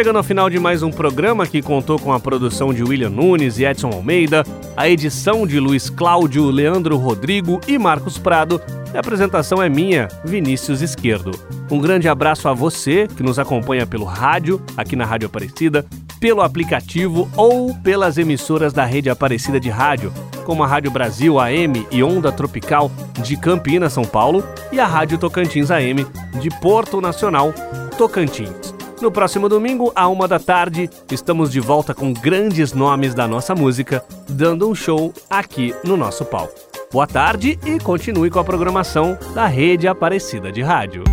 Chegando 0.00 0.16
ao 0.16 0.22
final 0.22 0.48
de 0.48 0.58
mais 0.58 0.82
um 0.82 0.90
programa 0.90 1.46
que 1.46 1.60
contou 1.60 1.98
com 1.98 2.10
a 2.10 2.18
produção 2.18 2.72
de 2.72 2.82
William 2.82 3.10
Nunes 3.10 3.58
e 3.58 3.66
Edson 3.66 3.90
Almeida, 3.90 4.46
a 4.74 4.88
edição 4.88 5.46
de 5.46 5.60
Luiz 5.60 5.90
Cláudio, 5.90 6.50
Leandro 6.50 6.96
Rodrigo 6.96 7.60
e 7.68 7.76
Marcos 7.76 8.16
Prado, 8.16 8.62
e 8.94 8.96
a 8.96 9.00
apresentação 9.00 9.62
é 9.62 9.68
minha, 9.68 10.08
Vinícius 10.24 10.80
Esquerdo. 10.80 11.32
Um 11.70 11.78
grande 11.78 12.08
abraço 12.08 12.48
a 12.48 12.54
você 12.54 13.06
que 13.14 13.22
nos 13.22 13.38
acompanha 13.38 13.86
pelo 13.86 14.06
rádio, 14.06 14.58
aqui 14.74 14.96
na 14.96 15.04
Rádio 15.04 15.26
Aparecida, 15.26 15.84
pelo 16.18 16.40
aplicativo 16.40 17.30
ou 17.36 17.74
pelas 17.74 18.16
emissoras 18.16 18.72
da 18.72 18.86
rede 18.86 19.10
Aparecida 19.10 19.60
de 19.60 19.68
Rádio, 19.68 20.14
como 20.46 20.64
a 20.64 20.66
Rádio 20.66 20.90
Brasil 20.90 21.38
AM 21.38 21.86
e 21.90 22.02
Onda 22.02 22.32
Tropical 22.32 22.90
de 23.22 23.36
Campinas, 23.36 23.92
São 23.92 24.06
Paulo, 24.06 24.42
e 24.72 24.80
a 24.80 24.86
Rádio 24.86 25.18
Tocantins 25.18 25.70
AM 25.70 26.06
de 26.40 26.48
Porto 26.58 27.02
Nacional, 27.02 27.52
Tocantins. 27.98 28.79
No 29.00 29.10
próximo 29.10 29.48
domingo, 29.48 29.90
à 29.94 30.08
uma 30.08 30.28
da 30.28 30.38
tarde, 30.38 30.90
estamos 31.10 31.50
de 31.50 31.58
volta 31.58 31.94
com 31.94 32.12
grandes 32.12 32.74
nomes 32.74 33.14
da 33.14 33.26
nossa 33.26 33.54
música, 33.54 34.04
dando 34.28 34.68
um 34.68 34.74
show 34.74 35.12
aqui 35.28 35.74
no 35.82 35.96
nosso 35.96 36.24
palco. 36.24 36.52
Boa 36.92 37.06
tarde 37.06 37.58
e 37.64 37.78
continue 37.78 38.28
com 38.30 38.38
a 38.38 38.44
programação 38.44 39.16
da 39.34 39.46
Rede 39.46 39.88
Aparecida 39.88 40.52
de 40.52 40.60
Rádio. 40.60 41.04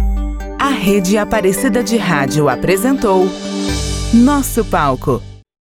A 0.59 0.69
Rede 0.69 1.17
Aparecida 1.17 1.81
de 1.81 1.95
Rádio 1.95 2.49
apresentou 2.49 3.25
Nosso 4.13 4.65
Palco 4.65 5.21